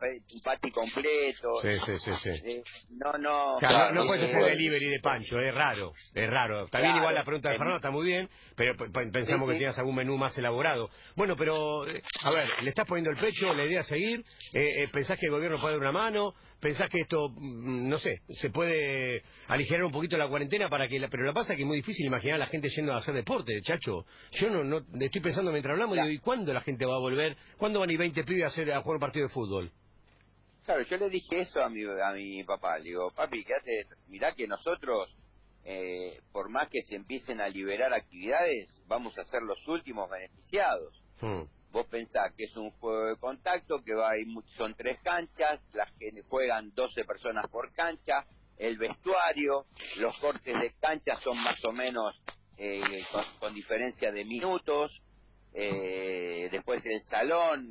Pati 0.45 0.71
completo. 0.71 1.61
Sí, 1.61 1.71
sí, 1.85 1.99
sí, 1.99 2.11
sí. 2.23 2.31
Eh, 2.45 2.63
no, 2.91 3.13
no. 3.19 3.57
Claro, 3.59 3.93
no, 3.93 4.03
no 4.03 4.07
puedes 4.07 4.29
hacer 4.29 4.45
delivery 4.45 4.89
de 4.89 5.01
Pancho, 5.01 5.41
es 5.41 5.53
raro, 5.55 5.93
es 6.15 6.31
raro. 6.31 6.67
Está 6.67 6.79
bien 6.79 6.93
Claro. 6.93 6.99
igual 7.03 7.15
la 7.17 7.25
pregunta 7.25 7.49
de 7.51 7.57
Fernando, 7.59 7.77
está 7.79 7.91
muy 7.91 8.07
bien, 8.07 8.29
pero 8.55 8.77
pensamos 8.77 9.27
Sí, 9.27 9.47
que 9.49 9.53
sí. 9.55 9.59
tenías 9.59 9.79
algún 9.79 9.97
menú 9.97 10.17
más 10.17 10.39
elaborado. 10.39 10.89
Bueno, 11.17 11.35
pero, 11.37 11.87
eh, 11.89 12.01
a 12.23 12.31
ver, 12.31 12.49
le 12.63 12.71
estás 12.71 12.87
poniendo 12.87 13.11
el 13.11 13.19
pecho, 13.19 13.53
la 13.53 13.65
idea 13.65 13.81
es 13.81 13.87
seguir, 13.89 14.21
eh, 14.55 14.85
eh, 14.85 14.89
pensás 14.93 15.19
que 15.19 15.27
el 15.27 15.33
gobierno 15.33 15.61
puede 15.61 15.75
dar 15.75 15.81
una 15.81 15.93
mano, 15.93 16.35
pensás 16.61 16.89
que 16.91 17.01
esto, 17.01 17.29
mm, 17.31 17.89
no 17.89 17.99
sé, 17.99 18.23
se 18.29 18.51
puede 18.51 19.23
aligerar 19.49 19.85
un 19.85 19.93
poquito 19.93 20.17
la 20.17 20.29
cuarentena 20.29 20.69
para 20.69 20.89
que, 20.89 20.99
la, 20.99 21.09
pero 21.09 21.25
lo 21.25 21.33
que 21.33 21.35
pasa 21.35 21.53
es 21.53 21.57
que 21.57 21.63
es 21.63 21.67
muy 21.67 21.77
difícil 21.79 22.07
imaginar 22.07 22.37
a 22.37 22.39
la 22.39 22.47
gente 22.47 22.69
yendo 22.71 22.93
a 22.93 22.99
hacer 22.99 23.15
deporte, 23.15 23.61
chacho. 23.63 24.05
Yo 24.33 24.51
no, 24.51 24.65
no, 24.65 24.79
estoy 25.01 25.21
pensando 25.21 25.51
mientras 25.53 25.73
hablamos, 25.73 25.97
Ya. 25.97 26.03
digo, 26.05 26.15
¿y 26.15 26.19
cuándo 26.19 26.53
la 26.53 26.61
gente 26.61 26.85
va 26.87 26.97
a 26.97 27.01
volver? 27.01 27.37
¿Cuándo 27.57 27.81
van 27.81 27.91
a 27.91 27.93
ir 27.93 27.99
20 27.99 28.25
pibes 28.25 28.45
a, 28.45 28.47
hacer, 28.49 28.73
a 28.73 28.81
jugar 28.83 28.97
un 28.97 29.01
partido 29.01 29.27
de 29.27 29.33
fútbol? 29.33 29.71
Claro, 30.65 30.83
yo 30.83 30.97
le 30.99 31.09
dije 31.09 31.41
eso 31.41 31.63
a 31.63 31.71
mi, 31.71 31.83
a 31.85 32.13
mi 32.13 32.45
papá. 32.45 32.79
Le 32.79 32.85
digo, 32.85 33.11
papi, 33.13 33.43
quédate, 33.45 33.87
mirá 34.09 34.35
que 34.35 34.47
nosotros, 34.47 35.09
eh, 35.65 36.21
por 36.31 36.51
más 36.51 36.69
que 36.69 36.83
se 36.83 36.95
empiecen 36.97 37.41
a 37.41 37.49
liberar 37.49 37.93
actividades, 37.95 38.69
vamos 38.87 39.17
a 39.19 39.25
ser 39.25 39.43
los 39.43 39.67
últimos 39.67 40.11
beneficiados. 40.11 40.95
Hmm. 41.21 41.45
Vos 41.71 41.87
pensás 41.87 42.33
que 42.35 42.45
es 42.45 42.57
un 42.57 42.71
juego 42.73 43.07
de 43.07 43.17
contacto, 43.17 43.83
que 43.85 43.95
va 43.95 44.11
a 44.11 44.19
ir 44.19 44.27
son 44.57 44.75
tres 44.75 44.99
canchas, 45.03 45.61
las 45.75 45.91
que 45.93 46.11
juegan 46.29 46.73
12 46.75 47.05
personas 47.05 47.47
por 47.49 47.73
cancha, 47.75 48.25
el 48.57 48.79
vestuario, 48.79 49.67
los 49.97 50.17
cortes 50.19 50.61
de 50.61 50.73
cancha 50.81 51.19
son 51.21 51.37
más 51.43 51.63
o 51.65 51.73
menos 51.73 52.21
eh, 52.57 53.03
con, 53.39 53.55
diferencia 53.55 54.11
de 54.11 54.25
minutos, 54.25 54.91
eh, 55.53 56.49
después 56.51 56.85
el 56.85 57.03
salón, 57.05 57.71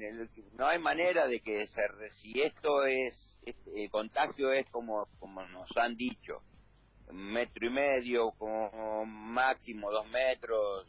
no 0.54 0.68
hay 0.68 0.80
manera 0.80 1.28
de 1.28 1.42
que 1.42 1.68
se, 1.68 1.82
si 2.22 2.42
esto 2.42 2.86
es, 2.86 3.38
este, 3.46 3.84
el 3.84 3.90
contagio 3.90 4.52
es 4.52 4.70
como, 4.70 5.08
como 5.20 5.46
nos 5.48 5.76
han 5.76 5.96
dicho, 5.96 6.42
metro 7.12 7.68
y 7.68 7.70
medio, 7.70 8.32
como 8.38 9.06
máximo 9.06 9.92
dos 9.92 10.08
metros, 10.10 10.88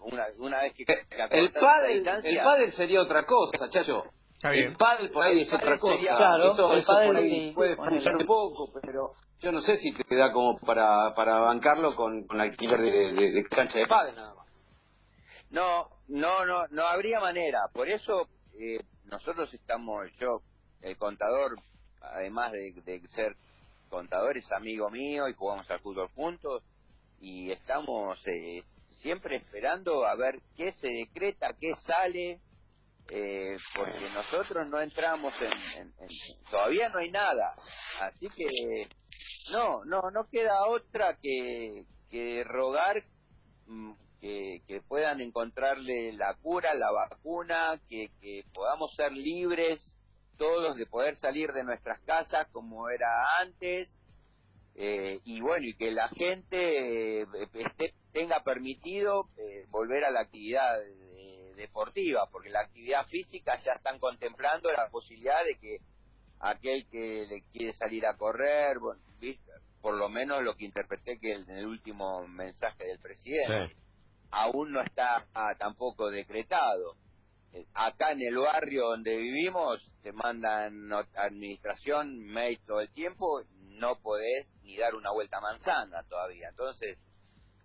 una, 0.00 0.24
una 0.38 0.62
vez 0.62 0.74
que... 0.74 0.84
El 1.30 1.52
pádel, 1.52 2.06
el 2.24 2.38
pádel 2.38 2.72
sería 2.72 3.00
otra 3.02 3.24
cosa, 3.24 3.68
chacho. 3.68 4.04
Está 4.34 4.50
bien. 4.50 4.66
El 4.68 4.76
pádel 4.76 5.10
por 5.10 5.24
ahí 5.24 5.40
es 5.42 5.52
otra 5.52 5.78
cosa. 5.78 5.94
sería- 5.96 6.16
Claro, 6.16 6.52
eso, 6.52 6.72
el 6.72 6.78
eso 6.80 6.86
pádel 6.92 7.08
por 7.08 7.16
ahí 7.16 7.30
sí, 7.48 7.52
puede 7.54 7.76
funcionar 7.76 8.16
un 8.20 8.26
poco, 8.26 8.70
pero 8.82 9.12
yo 9.40 9.52
no 9.52 9.60
sé 9.62 9.76
si 9.78 9.92
te 9.92 10.16
da 10.16 10.32
como 10.32 10.58
para, 10.58 11.14
para 11.14 11.38
bancarlo 11.38 11.94
con, 11.96 12.26
con 12.26 12.40
alquiler 12.40 12.80
de, 12.80 13.12
de- 13.12 13.32
de 13.32 13.44
cancha 13.44 13.78
de 13.78 13.86
pádel 13.86 14.14
nada 14.16 14.34
más. 14.34 14.46
No, 15.50 15.88
no, 16.08 16.44
no, 16.44 16.66
no 16.68 16.86
habría 16.86 17.20
manera. 17.20 17.60
Por 17.72 17.88
eso 17.88 18.28
eh, 18.58 18.80
nosotros 19.04 19.52
estamos, 19.54 20.06
yo, 20.20 20.40
el 20.82 20.96
contador, 20.96 21.56
además 22.00 22.52
de, 22.52 22.72
de 22.84 23.00
ser 23.08 23.36
contador, 23.88 24.36
es 24.36 24.50
amigo 24.52 24.90
mío 24.90 25.28
y 25.28 25.34
jugamos 25.34 25.70
al 25.70 25.78
fútbol 25.80 26.08
juntos 26.14 26.62
y 27.20 27.50
estamos 27.52 28.18
eh, 28.26 28.62
siempre 29.06 29.36
esperando 29.36 30.04
a 30.04 30.16
ver 30.16 30.40
qué 30.56 30.72
se 30.72 30.88
decreta, 30.88 31.54
qué 31.60 31.72
sale, 31.86 32.40
eh, 33.08 33.56
porque 33.76 34.10
nosotros 34.12 34.66
no 34.68 34.80
entramos 34.80 35.32
en, 35.40 35.92
todavía 36.50 36.88
no 36.88 36.98
hay 36.98 37.12
nada, 37.12 37.54
así 38.00 38.26
que 38.36 38.88
no, 39.52 39.84
no, 39.84 40.10
no 40.10 40.28
queda 40.28 40.66
otra 40.66 41.16
que, 41.22 41.84
que 42.10 42.42
rogar 42.42 43.04
mm, 43.66 43.92
que, 44.20 44.62
que 44.66 44.80
puedan 44.80 45.20
encontrarle 45.20 46.12
la 46.14 46.34
cura, 46.42 46.74
la 46.74 46.90
vacuna, 46.90 47.80
que, 47.88 48.08
que 48.20 48.42
podamos 48.52 48.92
ser 48.96 49.12
libres 49.12 49.80
todos 50.36 50.76
de 50.76 50.86
poder 50.86 51.16
salir 51.18 51.52
de 51.52 51.62
nuestras 51.62 52.00
casas 52.00 52.48
como 52.50 52.90
era 52.90 53.06
antes, 53.40 53.88
eh, 54.74 55.20
y 55.24 55.40
bueno, 55.40 55.64
y 55.64 55.74
que 55.76 55.92
la 55.92 56.08
gente 56.08 57.22
eh, 57.22 57.26
esté, 57.54 57.94
tenga 58.16 58.40
permitido 58.42 59.28
eh, 59.36 59.66
volver 59.68 60.02
a 60.06 60.10
la 60.10 60.20
actividad 60.20 60.82
eh, 60.82 61.52
deportiva, 61.54 62.26
porque 62.32 62.48
la 62.48 62.60
actividad 62.60 63.06
física 63.08 63.60
ya 63.62 63.72
están 63.72 63.98
contemplando 63.98 64.72
la 64.72 64.88
posibilidad 64.88 65.44
de 65.44 65.58
que 65.58 65.76
aquel 66.40 66.86
que 66.90 67.26
le 67.28 67.42
quiere 67.52 67.74
salir 67.74 68.06
a 68.06 68.16
correr, 68.16 68.78
bueno, 68.78 69.02
¿viste? 69.20 69.52
por 69.82 69.98
lo 69.98 70.08
menos 70.08 70.42
lo 70.42 70.54
que 70.54 70.64
interpreté 70.64 71.18
que 71.20 71.32
el- 71.32 71.42
en 71.50 71.56
el 71.58 71.66
último 71.66 72.26
mensaje 72.26 72.84
del 72.84 72.98
presidente, 73.00 73.74
Sí. 73.74 73.80
aún 74.30 74.72
no 74.72 74.80
está 74.80 75.26
ah, 75.34 75.54
tampoco 75.58 76.08
decretado. 76.10 76.94
Eh, 77.52 77.66
Acá 77.74 78.12
en 78.12 78.22
el 78.22 78.38
barrio 78.38 78.86
donde 78.88 79.14
vivimos 79.18 79.78
te 80.02 80.12
mandan 80.12 80.90
administración, 81.16 82.18
mail 82.24 82.58
todo 82.66 82.80
el 82.80 82.90
tiempo, 82.92 83.42
no 83.78 83.96
podés 84.00 84.48
ni 84.62 84.78
dar 84.78 84.94
una 84.94 85.12
vuelta 85.12 85.36
a 85.36 85.42
manzana 85.42 86.02
todavía. 86.08 86.48
Entonces, 86.48 86.98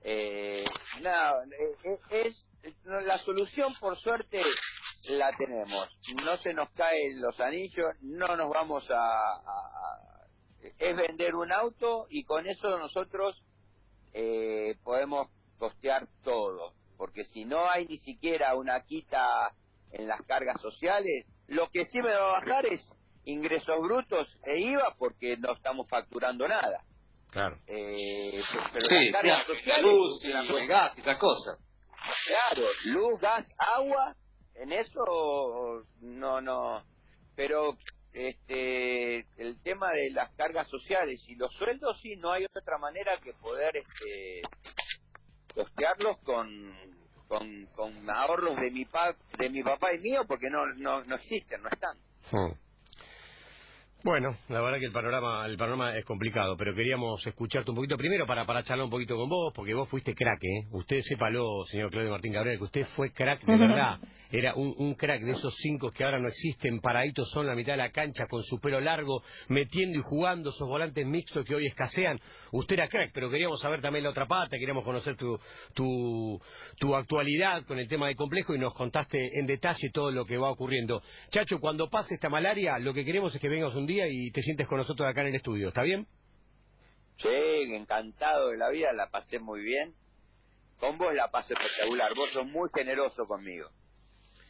eh, 0.04 0.66
nada, 1.02 1.44
eh, 1.46 1.76
eh, 1.84 2.00
es, 2.26 2.48
no, 2.86 3.00
la 3.02 3.18
solución 3.20 3.74
por 3.80 3.98
suerte 4.00 4.42
la 5.10 5.32
tenemos. 5.38 5.90
No 6.24 6.38
se 6.38 6.54
nos 6.54 6.70
caen 6.72 7.22
los 7.22 7.40
anillos, 7.40 7.92
no 8.02 8.36
nos 8.36 8.50
vamos 8.50 8.86
a- 8.90 9.42
es 10.78 10.96
vender 10.96 11.36
un 11.36 11.52
auto 11.52 12.06
y 12.10 12.24
con 12.24 12.46
eso 12.48 12.78
nosotros 12.78 13.36
eh, 14.14 14.76
podemos 14.84 15.28
costear 15.58 16.08
todo, 16.24 16.74
porque 16.98 17.24
si 17.26 17.46
no 17.46 17.70
hay 17.70 17.86
ni 17.88 17.98
siquiera 18.00 18.56
una 18.56 18.84
quita 18.84 19.50
en 19.92 20.08
las 20.08 20.22
cargas 20.26 20.62
sociales, 20.62 21.26
lo 21.48 21.70
que 21.70 21.86
sí 21.86 21.98
me 22.00 22.14
va 22.14 22.38
a 22.38 22.40
bajar 22.40 22.66
es 22.66 22.82
ingresos 23.24 23.80
brutos 23.82 24.28
e 24.44 24.60
IVA 24.60 24.96
porque 24.98 25.38
no 25.38 25.54
estamos 25.54 25.88
facturando 25.90 26.48
nada. 26.48 26.84
Claro. 27.32 27.58
Eh, 27.68 28.42
pero 28.74 28.86
Sí, 28.86 28.96
las 28.96 29.12
cargas 29.14 29.44
claro, 29.46 29.56
sociales 29.56 29.84
luz, 29.86 30.24
y 30.24 30.32
cuestión- 30.32 30.68
gas 30.68 30.98
y 30.98 31.02
esas 31.02 31.18
cosas. 31.18 31.58
Claro, 32.28 32.68
luz, 32.86 33.20
gas, 33.22 33.48
agua, 33.58 34.16
en 34.56 34.72
eso 34.74 35.84
no, 36.02 36.42
no. 36.42 36.84
Pero 37.36 37.78
este 38.14 39.20
el 39.38 39.62
tema 39.64 39.92
de 39.94 40.10
las 40.12 40.30
cargas 40.36 40.68
sociales 40.70 41.24
y 41.28 41.36
los 41.36 41.54
sueldos, 41.56 41.98
sí, 42.02 42.16
no 42.18 42.32
hay 42.32 42.46
otra 42.54 42.78
manera 42.78 43.18
que 43.24 43.34
poder 43.34 43.78
este 43.78 44.42
costearlos 45.56 46.18
con, 46.24 46.76
con, 47.28 47.66
con 47.76 48.10
ahorros 48.10 48.58
de 48.58 48.72
mi, 48.72 48.86
pa, 48.86 49.16
de 49.38 49.50
mi 49.50 49.64
papá 49.64 49.94
y 49.94 50.00
mío, 50.00 50.24
porque 50.28 50.50
no, 50.50 50.66
no, 50.76 51.04
no 51.06 51.16
existen, 51.16 51.62
no 51.62 51.70
están. 51.70 51.98
Hmm. 52.32 52.52
Bueno, 54.04 54.36
la 54.50 54.62
verdad 54.62 54.80
que 54.80 54.88
el 54.88 54.92
panorama, 54.92 55.46
el 55.46 55.58
panorama 55.58 55.96
es 55.96 56.04
complicado, 56.06 56.58
pero 56.58 56.74
queríamos 56.74 57.26
escucharte 57.28 57.70
un 57.70 57.76
poquito 57.76 57.98
primero 57.98 58.26
para, 58.26 58.46
para 58.46 58.64
charlar 58.64 58.86
un 58.86 58.90
poquito 58.90 59.16
con 59.16 59.30
vos, 59.30 59.54
porque 59.54 59.76
vos 59.76 59.88
fuiste 59.90 60.16
crack, 60.16 60.44
¿eh? 60.44 60.68
Usted 60.72 61.02
sépalo, 61.04 61.64
señor 61.66 61.92
Claudio 61.92 62.10
Martín 62.10 62.34
Cabrera, 62.34 62.58
que 62.58 62.64
usted 62.64 62.88
fue 62.96 63.12
crack 63.12 63.46
de 63.46 63.58
verdad. 63.58 64.00
Era 64.34 64.56
un, 64.56 64.74
un 64.78 64.96
crack 64.96 65.22
de 65.22 65.32
esos 65.34 65.54
cinco 65.58 65.92
que 65.92 66.06
ahora 66.06 66.18
no 66.18 66.30
existen, 66.30 66.80
paraditos 66.80 67.30
son 67.32 67.46
la 67.46 67.54
mitad 67.54 67.74
de 67.74 67.78
la 67.78 67.92
cancha 67.92 68.28
con 68.28 68.42
su 68.44 68.60
pelo 68.60 68.80
largo, 68.80 69.22
metiendo 69.50 70.00
y 70.00 70.02
jugando 70.02 70.50
esos 70.50 70.68
volantes 70.68 71.06
mixtos 71.06 71.46
que 71.46 71.54
hoy 71.54 71.68
escasean. 71.68 72.18
Usted 72.54 72.76
era 72.76 72.88
crack, 72.88 73.12
pero 73.14 73.30
queríamos 73.30 73.60
saber 73.60 73.82
también 73.82 74.06
la 74.06 74.12
otra 74.12 74.26
pata, 74.26 74.58
queríamos 74.58 74.84
conocer 74.86 75.16
tu, 75.16 75.38
tu, 75.76 76.42
tu 76.80 76.96
actualidad 76.96 77.64
con 77.66 77.78
el 77.78 77.88
tema 77.88 78.08
de 78.08 78.16
complejo 78.16 78.56
y 78.56 78.58
nos 78.58 78.74
contaste 78.74 79.38
en 79.38 79.46
detalle 79.46 79.92
todo 79.94 80.12
lo 80.12 80.26
que 80.26 80.38
va 80.38 80.50
ocurriendo. 80.50 81.04
Chacho, 81.30 81.60
cuando 81.60 81.90
pase 81.90 82.16
esta 82.16 82.30
malaria, 82.30 82.80
lo 82.80 82.94
que 82.94 83.06
queremos 83.06 83.36
es 83.36 83.42
que 83.42 83.50
vengas 83.50 83.76
un 83.76 83.86
día 83.86 83.91
y 84.10 84.32
te 84.32 84.42
sientes 84.42 84.68
con 84.68 84.78
nosotros 84.78 85.08
acá 85.08 85.22
en 85.22 85.28
el 85.28 85.36
estudio, 85.36 85.70
¿está 85.70 85.84
bien? 85.84 86.08
Sí, 87.18 87.28
encantado 87.28 88.50
de 88.50 88.58
la 88.58 88.70
vida, 88.70 88.94
la 88.94 89.10
pasé 89.10 89.40
muy 89.40 89.62
bien. 89.62 89.94
Con 90.80 90.98
vos 90.98 91.14
la 91.14 91.30
pasé 91.30 91.54
espectacular, 91.54 92.14
vos 92.16 92.32
sos 92.32 92.48
muy 92.48 92.70
generoso 92.74 93.26
conmigo. 93.28 93.70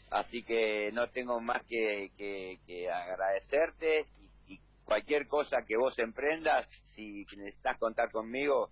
Así 0.10 0.44
que 0.44 0.92
no 0.94 1.10
tengo 1.10 1.40
más 1.42 1.64
que, 1.66 2.12
que, 2.18 2.60
que 2.66 2.90
agradecerte 2.90 4.06
y, 4.48 4.54
y 4.54 4.60
cualquier 4.86 5.28
cosa 5.28 5.58
que 5.68 5.78
vos 5.78 5.98
emprendas, 6.00 6.70
si 6.96 7.26
necesitas 7.38 7.78
contar 7.78 8.12
conmigo, 8.12 8.70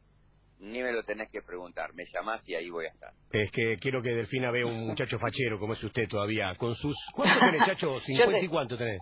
ni 0.60 0.82
me 0.82 0.91
lo 0.91 1.03
tenés 1.03 1.29
que 1.32 1.41
preguntar, 1.41 1.93
me 1.93 2.05
llamás 2.13 2.47
y 2.47 2.55
ahí 2.55 2.69
voy 2.69 2.86
a 2.86 2.89
estar. 2.89 3.13
Es 3.32 3.51
que 3.51 3.77
quiero 3.79 4.01
que 4.01 4.10
Delfina 4.10 4.51
vea 4.51 4.65
un 4.65 4.88
muchacho 4.88 5.17
fachero 5.17 5.60
como 5.60 5.73
es 5.73 5.84
usted 5.84 6.08
todavía, 6.08 6.53
con 6.55 6.75
sus... 6.75 6.95
¿Cuánto 7.13 7.39
tenés, 7.51 7.65
Chacho? 7.65 7.99
¿50 8.01 8.43
y 8.43 8.47
cuánto 8.47 8.77
tenés? 8.77 9.01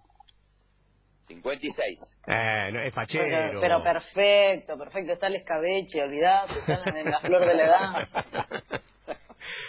56. 1.27 1.99
Eh, 2.27 2.69
no, 2.73 2.79
es 2.79 2.93
fachero. 2.93 3.25
Pero, 3.25 3.61
pero 3.61 3.83
perfecto, 3.83 4.77
perfecto. 4.77 5.13
Está 5.13 5.27
el 5.27 5.35
escabeche, 5.35 6.01
olvidate, 6.01 6.53
está 6.59 6.83
en 6.97 7.11
la 7.11 7.19
flor 7.19 7.45
de 7.45 7.53
la 7.55 7.63
edad. 7.65 8.07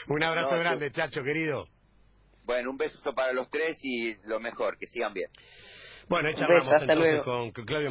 Un 0.09 0.23
abrazo 0.23 0.51
No, 0.53 0.57
yo- 0.57 0.63
grande, 0.63 0.91
Chacho, 0.93 1.23
querido. 1.23 1.67
Bueno, 2.45 2.71
un 2.71 2.79
beso 2.79 2.99
para 3.15 3.33
los 3.33 3.51
tres 3.51 3.79
y 3.83 4.15
lo 4.27 4.41
mejor, 4.41 4.79
que 4.79 4.87
sigan 4.87 5.13
bien. 5.13 5.31
Bueno, 6.09 6.29
ahí 6.29 6.35
Un 6.35 6.41
charlamos 6.41 6.73
entonces 6.73 6.97
luego. 6.97 7.25
con 7.25 7.51
Claudio 7.67 7.91